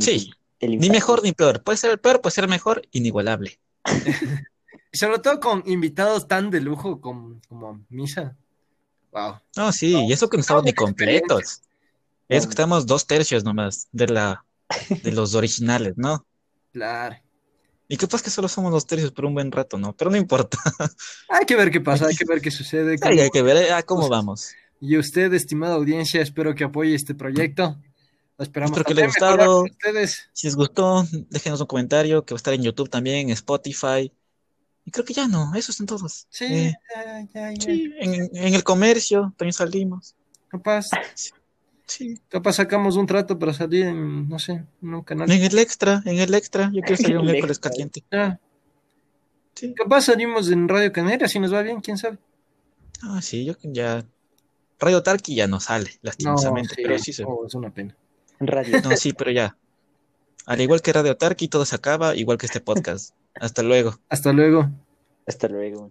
[0.00, 1.62] Sí, El Ni mejor ni peor.
[1.62, 3.60] Puede ser el peor, puede ser mejor, inigualable.
[4.92, 8.36] Y sobre todo con invitados tan de lujo como, como Misa.
[9.12, 9.40] Wow.
[9.56, 11.62] No, sí, y eso que no estamos ni completos.
[12.28, 14.44] Eso que estamos dos tercios nomás de la
[15.02, 16.26] de los originales, ¿no?
[16.72, 17.16] Claro.
[17.88, 19.96] Y capaz que solo somos dos tercios por un buen rato, ¿no?
[19.96, 20.58] Pero no importa.
[21.30, 22.98] Hay que ver qué pasa, hay que ver qué sucede.
[23.00, 24.52] Hay, hay que ver ah, cómo vamos.
[24.80, 27.78] Y usted, estimada audiencia, espero que apoye este proyecto.
[28.38, 29.62] Lo esperamos Espero que le haya gustado.
[29.64, 30.28] ustedes.
[30.32, 34.12] Si les gustó, déjenos un comentario que va a estar en YouTube también, en Spotify.
[34.84, 36.26] Y creo que ya no, esos son todos.
[36.28, 37.60] Sí, Eh, ya, ya, ya.
[37.60, 40.14] sí, en, en el comercio también salimos.
[40.48, 40.86] Capaz,
[41.86, 42.20] Sí.
[42.28, 45.30] capaz sacamos un trato para salir en, no sé, en un canal.
[45.30, 46.70] En el extra, en el extra.
[46.74, 47.70] Yo quiero salir un El miércoles extra.
[47.70, 48.04] caliente.
[48.12, 48.38] Ya.
[49.54, 49.72] Sí.
[49.74, 52.18] Capaz salimos en Radio Canera, si nos va bien, quién sabe.
[53.02, 54.04] Ah, sí, yo ya.
[54.78, 57.24] Radio Tarki ya no sale, lastimosamente, sí, pero sí se.
[57.24, 57.96] oh, es una pena.
[58.40, 58.80] Radio.
[58.82, 59.56] No, sí, pero ya.
[60.44, 63.14] Al igual que Radio Tarki, todo se acaba, igual que este podcast.
[63.34, 63.98] Hasta luego.
[64.08, 64.70] Hasta luego.
[65.26, 65.90] Hasta luego.